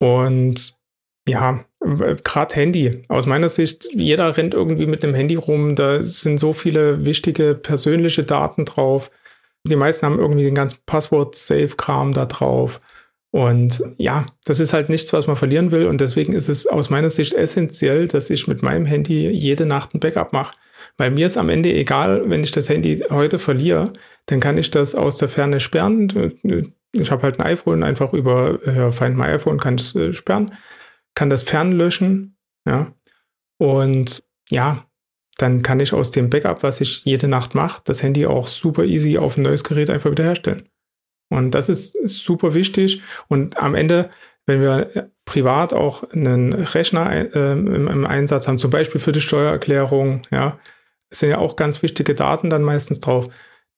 Und 0.00 0.74
ja, 1.28 1.64
gerade 1.96 2.54
Handy. 2.54 3.02
Aus 3.08 3.26
meiner 3.26 3.48
Sicht, 3.48 3.88
jeder 3.92 4.36
rennt 4.36 4.54
irgendwie 4.54 4.86
mit 4.86 5.02
dem 5.02 5.14
Handy 5.14 5.34
rum. 5.34 5.74
Da 5.74 6.02
sind 6.02 6.38
so 6.38 6.52
viele 6.52 7.04
wichtige 7.04 7.54
persönliche 7.54 8.24
Daten 8.24 8.64
drauf. 8.64 9.10
Die 9.64 9.76
meisten 9.76 10.06
haben 10.06 10.18
irgendwie 10.18 10.44
den 10.44 10.54
ganzen 10.54 10.78
Passwort-Safe-Kram 10.86 12.12
da 12.12 12.26
drauf. 12.26 12.80
Und 13.32 13.82
ja, 13.98 14.26
das 14.44 14.58
ist 14.58 14.72
halt 14.72 14.88
nichts, 14.88 15.12
was 15.12 15.26
man 15.26 15.36
verlieren 15.36 15.70
will. 15.70 15.86
Und 15.86 16.00
deswegen 16.00 16.32
ist 16.32 16.48
es 16.48 16.66
aus 16.66 16.90
meiner 16.90 17.10
Sicht 17.10 17.32
essentiell, 17.32 18.08
dass 18.08 18.30
ich 18.30 18.48
mit 18.48 18.62
meinem 18.62 18.86
Handy 18.86 19.28
jede 19.28 19.66
Nacht 19.66 19.94
ein 19.94 20.00
Backup 20.00 20.32
mache. 20.32 20.56
Weil 20.96 21.10
mir 21.10 21.26
ist 21.26 21.36
am 21.36 21.48
Ende 21.48 21.72
egal, 21.72 22.28
wenn 22.28 22.42
ich 22.42 22.50
das 22.50 22.68
Handy 22.68 23.04
heute 23.10 23.38
verliere, 23.38 23.92
dann 24.26 24.40
kann 24.40 24.58
ich 24.58 24.70
das 24.70 24.94
aus 24.94 25.18
der 25.18 25.28
Ferne 25.28 25.60
sperren. 25.60 26.32
Ich 26.92 27.10
habe 27.10 27.22
halt 27.22 27.38
ein 27.38 27.46
iPhone, 27.46 27.82
einfach 27.82 28.12
über 28.12 28.58
äh, 28.66 28.90
Find 28.90 29.16
My 29.16 29.26
iPhone 29.26 29.60
kann 29.60 29.76
ich 29.76 29.82
es 29.82 29.94
äh, 29.94 30.12
sperren 30.12 30.52
kann 31.14 31.30
das 31.30 31.42
fernlöschen, 31.42 32.36
ja. 32.66 32.92
Und 33.58 34.22
ja, 34.48 34.86
dann 35.36 35.62
kann 35.62 35.80
ich 35.80 35.92
aus 35.92 36.10
dem 36.10 36.30
Backup, 36.30 36.62
was 36.62 36.80
ich 36.80 37.04
jede 37.04 37.28
Nacht 37.28 37.54
mache, 37.54 37.82
das 37.84 38.02
Handy 38.02 38.26
auch 38.26 38.46
super 38.46 38.84
easy 38.84 39.18
auf 39.18 39.36
ein 39.36 39.42
neues 39.42 39.64
Gerät 39.64 39.90
einfach 39.90 40.10
wiederherstellen. 40.10 40.68
Und 41.30 41.52
das 41.52 41.68
ist 41.68 41.94
super 42.06 42.54
wichtig. 42.54 43.02
Und 43.28 43.58
am 43.58 43.74
Ende, 43.74 44.10
wenn 44.46 44.60
wir 44.60 45.10
privat 45.24 45.72
auch 45.72 46.10
einen 46.10 46.52
Rechner 46.52 47.10
äh, 47.12 47.52
im, 47.52 47.86
im, 47.86 48.06
Einsatz 48.06 48.48
haben, 48.48 48.58
zum 48.58 48.70
Beispiel 48.70 49.00
für 49.00 49.12
die 49.12 49.20
Steuererklärung, 49.20 50.22
ja, 50.30 50.58
sind 51.10 51.30
ja 51.30 51.38
auch 51.38 51.56
ganz 51.56 51.82
wichtige 51.82 52.14
Daten 52.14 52.50
dann 52.50 52.62
meistens 52.62 53.00
drauf 53.00 53.28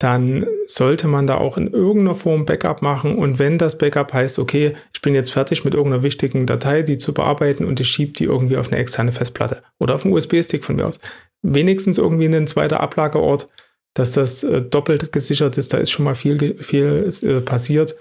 dann 0.03 0.47
sollte 0.67 1.07
man 1.07 1.29
da 1.29 1.37
auch 1.37 1.57
in 1.57 1.69
irgendeiner 1.69 2.17
Form 2.17 2.45
Backup 2.45 2.83
machen. 2.83 3.17
Und 3.17 3.39
wenn 3.39 3.57
das 3.57 3.79
Backup 3.79 4.13
heißt, 4.13 4.41
okay, 4.41 4.75
ich 4.93 5.01
bin 5.01 5.15
jetzt 5.15 5.31
fertig 5.31 5.65
mit 5.65 5.75
irgendeiner 5.75 6.03
wichtigen 6.03 6.45
Datei, 6.45 6.83
die 6.83 6.99
zu 6.99 7.15
bearbeiten 7.15 7.65
und 7.65 7.79
ich 7.79 7.89
schiebe 7.89 8.13
die 8.13 8.25
irgendwie 8.25 8.57
auf 8.57 8.67
eine 8.67 8.79
externe 8.79 9.13
Festplatte 9.13 9.63
oder 9.79 9.95
auf 9.95 10.05
einen 10.05 10.13
USB-Stick 10.13 10.65
von 10.65 10.75
mir 10.75 10.89
aus. 10.89 10.99
Wenigstens 11.43 11.99
irgendwie 11.99 12.25
in 12.25 12.35
einen 12.35 12.49
zweiten 12.49 12.75
Ablageort, 12.75 13.49
dass 13.95 14.11
das 14.11 14.43
äh, 14.43 14.63
doppelt 14.63 15.13
gesichert 15.13 15.57
ist. 15.57 15.73
Da 15.73 15.79
ist 15.79 15.93
schon 15.93 16.05
mal 16.05 16.17
viel, 16.17 16.57
viel 16.61 17.09
äh, 17.23 17.41
passiert. 17.41 17.97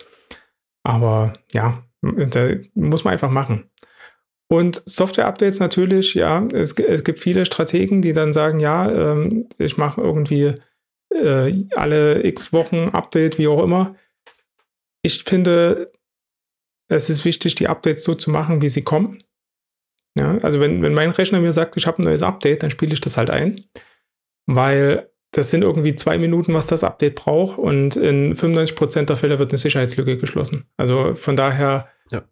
Aber 0.84 1.34
ja, 1.52 1.84
da 2.02 2.50
muss 2.74 3.04
man 3.04 3.14
einfach 3.14 3.30
machen. 3.30 3.70
Und 4.48 4.82
Software-Updates 4.88 5.60
natürlich, 5.60 6.16
ja, 6.16 6.48
es, 6.52 6.74
es, 6.74 7.04
gibt 7.04 7.20
viele 7.20 7.46
Strategen, 7.46 8.02
die 8.02 8.14
dann 8.14 8.34
sagen, 8.34 8.60
ja, 8.60 8.90
ähm, 8.92 9.48
ich 9.60 9.78
mache 9.78 10.02
irgendwie 10.02 10.56
äh, 11.14 11.66
alle 11.76 12.24
x 12.26 12.54
Wochen 12.54 12.90
Update, 12.90 13.38
wie 13.38 13.48
auch 13.48 13.64
immer. 13.64 13.96
Ich 15.04 15.24
finde, 15.24 15.92
es 16.88 17.10
ist 17.10 17.26
wichtig, 17.26 17.56
die 17.56 17.68
Updates 17.68 18.04
so 18.04 18.16
zu 18.16 18.30
machen, 18.30 18.62
wie 18.62 18.70
sie 18.70 18.84
kommen. 18.84 19.24
Ja, 20.18 20.38
also 20.40 20.60
wenn, 20.60 20.82
wenn 20.82 20.94
mein 20.94 21.12
Rechner 21.12 21.40
mir 21.40 21.54
sagt, 21.54 21.78
ich 21.78 21.88
habe 21.88 22.02
ein 22.02 22.06
neues 22.06 22.22
Update, 22.22 22.64
dann 22.64 22.70
spiele 22.70 22.94
ich 22.94 23.02
das 23.02 23.18
halt 23.18 23.30
ein, 23.30 23.64
weil 24.46 25.10
das 25.32 25.50
sind 25.50 25.64
irgendwie 25.64 25.96
zwei 25.96 26.18
Minuten, 26.18 26.54
was 26.54 26.66
das 26.66 26.84
Update 26.84 27.16
braucht 27.16 27.58
und 27.58 27.96
in 27.96 28.36
95% 28.36 29.06
der 29.06 29.16
Fälle 29.16 29.40
wird 29.40 29.52
eine 29.52 29.58
Sicherheitslücke 29.58 30.18
geschlossen. 30.18 30.66
Also 30.76 31.16
von 31.16 31.38
daher, 31.38 31.88
ja. 32.10 32.24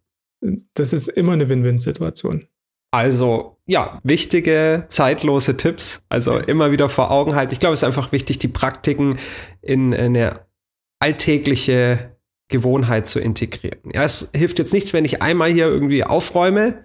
das 0.74 0.92
ist 0.92 1.08
immer 1.08 1.34
eine 1.34 1.48
Win-Win-Situation. 1.48 2.48
Also 2.92 3.59
ja, 3.70 4.00
wichtige, 4.04 4.86
zeitlose 4.90 5.56
Tipps. 5.56 6.02
Also 6.10 6.38
immer 6.38 6.72
wieder 6.72 6.90
vor 6.90 7.12
Augen 7.12 7.36
halten. 7.36 7.54
Ich 7.54 7.60
glaube, 7.60 7.76
es 7.76 7.82
ist 7.82 7.88
einfach 7.88 8.12
wichtig, 8.12 8.40
die 8.40 8.48
Praktiken 8.48 9.20
in 9.62 9.94
eine 9.94 10.40
alltägliche 10.98 12.18
Gewohnheit 12.48 13.08
zu 13.08 13.20
integrieren. 13.20 13.92
Ja, 13.94 14.04
es 14.04 14.32
hilft 14.36 14.58
jetzt 14.58 14.74
nichts, 14.74 14.92
wenn 14.92 15.06
ich 15.06 15.22
einmal 15.22 15.52
hier 15.52 15.68
irgendwie 15.68 16.04
aufräume 16.04 16.84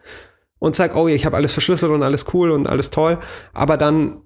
und 0.58 0.76
sage, 0.76 0.94
oh, 0.96 1.08
ich 1.08 1.24
habe 1.24 1.36
alles 1.36 1.54
verschlüsselt 1.54 1.90
und 1.90 2.02
alles 2.02 2.26
cool 2.34 2.50
und 2.50 2.68
alles 2.68 2.90
toll, 2.90 3.18
aber 3.54 3.78
dann 3.78 4.20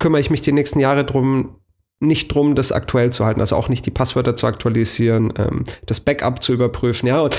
kümmere 0.00 0.20
ich 0.20 0.30
mich 0.30 0.40
die 0.40 0.52
nächsten 0.52 0.80
Jahre 0.80 1.04
drum, 1.04 1.60
nicht 2.00 2.34
drum, 2.34 2.56
das 2.56 2.72
aktuell 2.72 3.12
zu 3.12 3.24
halten, 3.24 3.40
also 3.40 3.54
auch 3.54 3.68
nicht 3.68 3.86
die 3.86 3.92
Passwörter 3.92 4.34
zu 4.34 4.48
aktualisieren, 4.48 5.32
ähm, 5.38 5.62
das 5.86 6.00
Backup 6.00 6.42
zu 6.42 6.52
überprüfen, 6.52 7.06
ja. 7.06 7.20
Und 7.20 7.36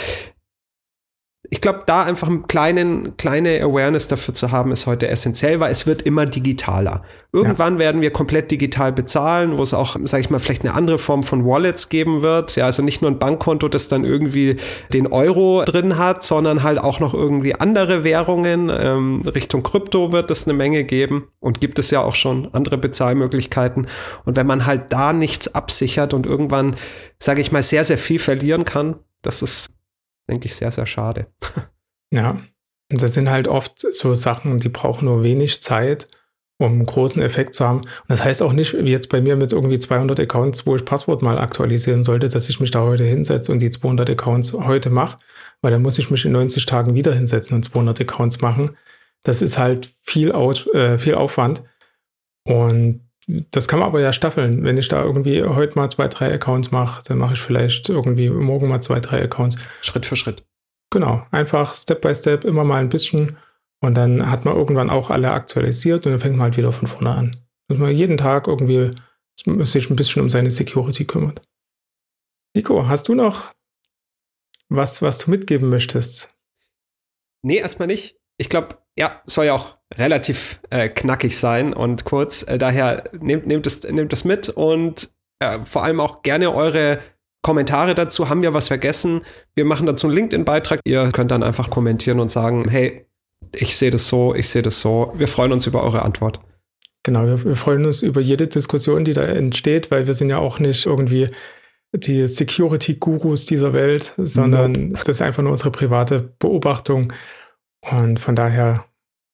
ich 1.49 1.59
glaube, 1.59 1.81
da 1.87 2.03
einfach 2.03 2.29
eine 2.29 2.43
kleinen, 2.43 3.17
kleine 3.17 3.61
Awareness 3.61 4.07
dafür 4.07 4.33
zu 4.33 4.51
haben, 4.51 4.71
ist 4.71 4.85
heute 4.85 5.07
essentiell, 5.07 5.59
weil 5.59 5.71
es 5.71 5.87
wird 5.87 6.03
immer 6.03 6.27
digitaler. 6.27 7.01
Irgendwann 7.33 7.73
ja. 7.73 7.79
werden 7.79 8.01
wir 8.01 8.11
komplett 8.11 8.51
digital 8.51 8.91
bezahlen, 8.91 9.57
wo 9.57 9.63
es 9.63 9.73
auch, 9.73 9.97
sage 10.03 10.21
ich 10.21 10.29
mal, 10.29 10.39
vielleicht 10.39 10.63
eine 10.63 10.75
andere 10.75 10.99
Form 10.99 11.23
von 11.23 11.43
Wallets 11.43 11.89
geben 11.89 12.21
wird. 12.21 12.55
Ja, 12.55 12.65
also 12.65 12.83
nicht 12.83 13.01
nur 13.01 13.09
ein 13.09 13.17
Bankkonto, 13.17 13.69
das 13.69 13.87
dann 13.87 14.05
irgendwie 14.05 14.57
den 14.93 15.07
Euro 15.07 15.63
drin 15.65 15.97
hat, 15.97 16.23
sondern 16.23 16.61
halt 16.61 16.79
auch 16.79 16.99
noch 16.99 17.15
irgendwie 17.15 17.55
andere 17.55 18.03
Währungen. 18.03 18.71
Ähm, 18.73 19.23
Richtung 19.23 19.63
Krypto 19.63 20.11
wird 20.11 20.29
es 20.29 20.47
eine 20.47 20.53
Menge 20.53 20.83
geben 20.83 21.27
und 21.39 21.59
gibt 21.59 21.79
es 21.79 21.89
ja 21.89 22.01
auch 22.01 22.15
schon 22.15 22.53
andere 22.53 22.77
Bezahlmöglichkeiten. 22.77 23.87
Und 24.25 24.37
wenn 24.37 24.47
man 24.47 24.67
halt 24.67 24.93
da 24.93 25.11
nichts 25.11 25.55
absichert 25.55 26.13
und 26.13 26.27
irgendwann, 26.27 26.75
sage 27.17 27.41
ich 27.41 27.51
mal, 27.51 27.63
sehr, 27.63 27.83
sehr 27.83 27.97
viel 27.97 28.19
verlieren 28.19 28.63
kann, 28.63 28.97
das 29.23 29.41
ist 29.41 29.69
denke 30.29 30.47
ich, 30.47 30.55
sehr, 30.55 30.71
sehr 30.71 30.87
schade. 30.87 31.27
Ja, 32.13 32.41
und 32.91 33.01
das 33.01 33.13
sind 33.13 33.29
halt 33.29 33.47
oft 33.47 33.79
so 33.79 34.13
Sachen, 34.15 34.59
die 34.59 34.67
brauchen 34.67 35.05
nur 35.05 35.23
wenig 35.23 35.61
Zeit, 35.61 36.07
um 36.57 36.73
einen 36.73 36.85
großen 36.85 37.21
Effekt 37.21 37.55
zu 37.55 37.65
haben. 37.65 37.79
Und 37.79 38.09
das 38.09 38.23
heißt 38.23 38.43
auch 38.43 38.51
nicht, 38.51 38.73
wie 38.73 38.91
jetzt 38.91 39.09
bei 39.09 39.21
mir 39.21 39.35
mit 39.35 39.53
irgendwie 39.53 39.79
200 39.79 40.19
Accounts, 40.19 40.67
wo 40.67 40.75
ich 40.75 40.85
Passwort 40.85 41.21
mal 41.21 41.39
aktualisieren 41.39 42.03
sollte, 42.03 42.27
dass 42.27 42.49
ich 42.49 42.59
mich 42.59 42.71
da 42.71 42.81
heute 42.81 43.05
hinsetze 43.05 43.51
und 43.51 43.59
die 43.59 43.69
200 43.69 44.09
Accounts 44.09 44.53
heute 44.53 44.89
mache, 44.89 45.19
weil 45.61 45.71
dann 45.71 45.81
muss 45.81 45.99
ich 45.99 46.11
mich 46.11 46.25
in 46.25 46.33
90 46.33 46.65
Tagen 46.65 46.93
wieder 46.93 47.13
hinsetzen 47.13 47.55
und 47.55 47.63
200 47.63 48.01
Accounts 48.01 48.41
machen. 48.41 48.71
Das 49.23 49.41
ist 49.41 49.57
halt 49.57 49.93
viel, 50.01 50.33
Out, 50.33 50.67
äh, 50.73 50.97
viel 50.97 51.15
Aufwand. 51.15 51.63
Und 52.43 53.09
das 53.27 53.67
kann 53.67 53.79
man 53.79 53.87
aber 53.87 54.01
ja 54.01 54.13
staffeln. 54.13 54.63
Wenn 54.63 54.77
ich 54.77 54.87
da 54.87 55.03
irgendwie 55.03 55.43
heute 55.43 55.75
mal 55.75 55.89
zwei, 55.89 56.07
drei 56.07 56.33
Accounts 56.33 56.71
mache, 56.71 57.03
dann 57.05 57.17
mache 57.17 57.33
ich 57.33 57.41
vielleicht 57.41 57.89
irgendwie 57.89 58.29
morgen 58.29 58.67
mal 58.67 58.81
zwei, 58.81 58.99
drei 58.99 59.21
Accounts. 59.21 59.57
Schritt 59.81 60.05
für 60.05 60.15
Schritt. 60.15 60.43
Genau, 60.89 61.25
einfach 61.31 61.73
Step 61.73 62.01
by 62.01 62.13
Step, 62.13 62.43
immer 62.43 62.63
mal 62.63 62.81
ein 62.81 62.89
bisschen. 62.89 63.37
Und 63.79 63.95
dann 63.95 64.29
hat 64.29 64.45
man 64.45 64.55
irgendwann 64.55 64.89
auch 64.89 65.09
alle 65.09 65.31
aktualisiert 65.31 66.05
und 66.05 66.11
dann 66.11 66.19
fängt 66.19 66.35
man 66.35 66.45
halt 66.45 66.57
wieder 66.57 66.71
von 66.71 66.87
vorne 66.87 67.11
an. 67.11 67.35
Dass 67.67 67.77
man 67.77 67.95
jeden 67.95 68.17
Tag 68.17 68.47
irgendwie 68.47 68.91
sich 69.35 69.89
ein 69.89 69.95
bisschen 69.95 70.21
um 70.21 70.29
seine 70.29 70.51
Security 70.51 71.05
kümmert. 71.05 71.41
Nico, 72.55 72.87
hast 72.87 73.07
du 73.07 73.15
noch 73.15 73.53
was, 74.69 75.01
was 75.01 75.19
du 75.19 75.31
mitgeben 75.31 75.69
möchtest? 75.69 76.35
Nee, 77.43 77.57
erstmal 77.57 77.87
nicht. 77.87 78.17
Ich 78.37 78.49
glaube, 78.49 78.77
ja, 78.97 79.21
soll 79.25 79.45
ja 79.45 79.53
auch 79.53 79.77
relativ 79.95 80.59
äh, 80.69 80.89
knackig 80.89 81.37
sein 81.37 81.73
und 81.73 82.05
kurz. 82.05 82.43
Äh, 82.43 82.57
daher 82.57 83.03
nehmt, 83.19 83.47
nehmt, 83.47 83.67
es, 83.67 83.83
nehmt 83.83 84.13
es 84.13 84.23
mit 84.23 84.49
und 84.49 85.09
äh, 85.39 85.59
vor 85.65 85.83
allem 85.83 85.99
auch 85.99 86.21
gerne 86.21 86.53
eure 86.53 86.99
Kommentare 87.41 87.95
dazu. 87.95 88.29
Haben 88.29 88.41
wir 88.41 88.53
was 88.53 88.67
vergessen? 88.67 89.23
Wir 89.55 89.65
machen 89.65 89.85
dazu 89.85 90.07
einen 90.07 90.15
LinkedIn-Beitrag. 90.15 90.79
Ihr 90.85 91.09
könnt 91.11 91.31
dann 91.31 91.43
einfach 91.43 91.69
kommentieren 91.69 92.19
und 92.19 92.31
sagen, 92.31 92.69
hey, 92.69 93.05
ich 93.55 93.75
sehe 93.75 93.91
das 93.91 94.07
so, 94.07 94.35
ich 94.35 94.47
sehe 94.47 94.61
das 94.61 94.79
so. 94.79 95.11
Wir 95.15 95.27
freuen 95.27 95.51
uns 95.51 95.65
über 95.65 95.83
eure 95.83 96.03
Antwort. 96.03 96.39
Genau, 97.03 97.25
wir, 97.25 97.43
wir 97.43 97.55
freuen 97.55 97.85
uns 97.85 98.03
über 98.03 98.21
jede 98.21 98.47
Diskussion, 98.47 99.03
die 99.03 99.13
da 99.13 99.23
entsteht, 99.23 99.89
weil 99.89 100.05
wir 100.05 100.13
sind 100.13 100.29
ja 100.29 100.37
auch 100.37 100.59
nicht 100.59 100.85
irgendwie 100.85 101.27
die 101.93 102.27
Security-Gurus 102.27 103.45
dieser 103.45 103.73
Welt, 103.73 104.13
sondern 104.17 104.71
nope. 104.71 105.03
das 105.05 105.17
ist 105.17 105.21
einfach 105.21 105.43
nur 105.43 105.51
unsere 105.51 105.71
private 105.71 106.33
Beobachtung. 106.39 107.11
Und 107.81 108.19
von 108.19 108.35
daher 108.35 108.85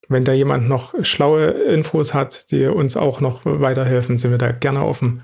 wenn 0.09 0.23
da 0.23 0.33
jemand 0.33 0.67
noch 0.67 0.93
schlaue 1.03 1.47
Infos 1.47 2.13
hat, 2.13 2.51
die 2.51 2.65
uns 2.65 2.95
auch 2.95 3.19
noch 3.19 3.41
weiterhelfen, 3.43 4.17
sind 4.17 4.31
wir 4.31 4.37
da 4.37 4.51
gerne 4.51 4.83
offen 4.85 5.21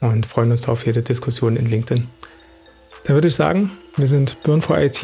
und 0.00 0.26
freuen 0.26 0.50
uns 0.50 0.68
auf 0.68 0.86
jede 0.86 1.02
Diskussion 1.02 1.56
in 1.56 1.66
LinkedIn. 1.66 2.08
Dann 3.04 3.14
würde 3.14 3.28
ich 3.28 3.34
sagen, 3.34 3.70
wir 3.96 4.06
sind 4.06 4.42
Burn 4.42 4.62
for 4.62 4.78
IT 4.78 5.02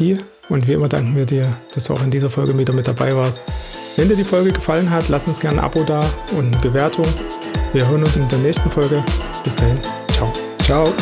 und 0.49 0.67
wie 0.67 0.73
immer 0.73 0.89
danken 0.89 1.15
wir 1.15 1.25
dir, 1.25 1.57
dass 1.73 1.85
du 1.85 1.93
auch 1.93 2.03
in 2.03 2.11
dieser 2.11 2.29
Folge 2.29 2.57
wieder 2.57 2.73
mit 2.73 2.87
dabei 2.87 3.15
warst. 3.15 3.45
Wenn 3.95 4.09
dir 4.09 4.15
die 4.15 4.23
Folge 4.23 4.51
gefallen 4.51 4.89
hat, 4.89 5.07
lass 5.09 5.27
uns 5.27 5.39
gerne 5.39 5.59
ein 5.59 5.65
Abo 5.65 5.83
da 5.83 6.03
und 6.35 6.47
eine 6.47 6.57
Bewertung. 6.57 7.05
Wir 7.71 7.87
hören 7.87 8.03
uns 8.03 8.15
in 8.15 8.27
der 8.27 8.39
nächsten 8.39 8.69
Folge. 8.69 9.03
Bis 9.43 9.55
dahin, 9.55 9.79
ciao. 10.11 10.33
Ciao. 10.59 10.93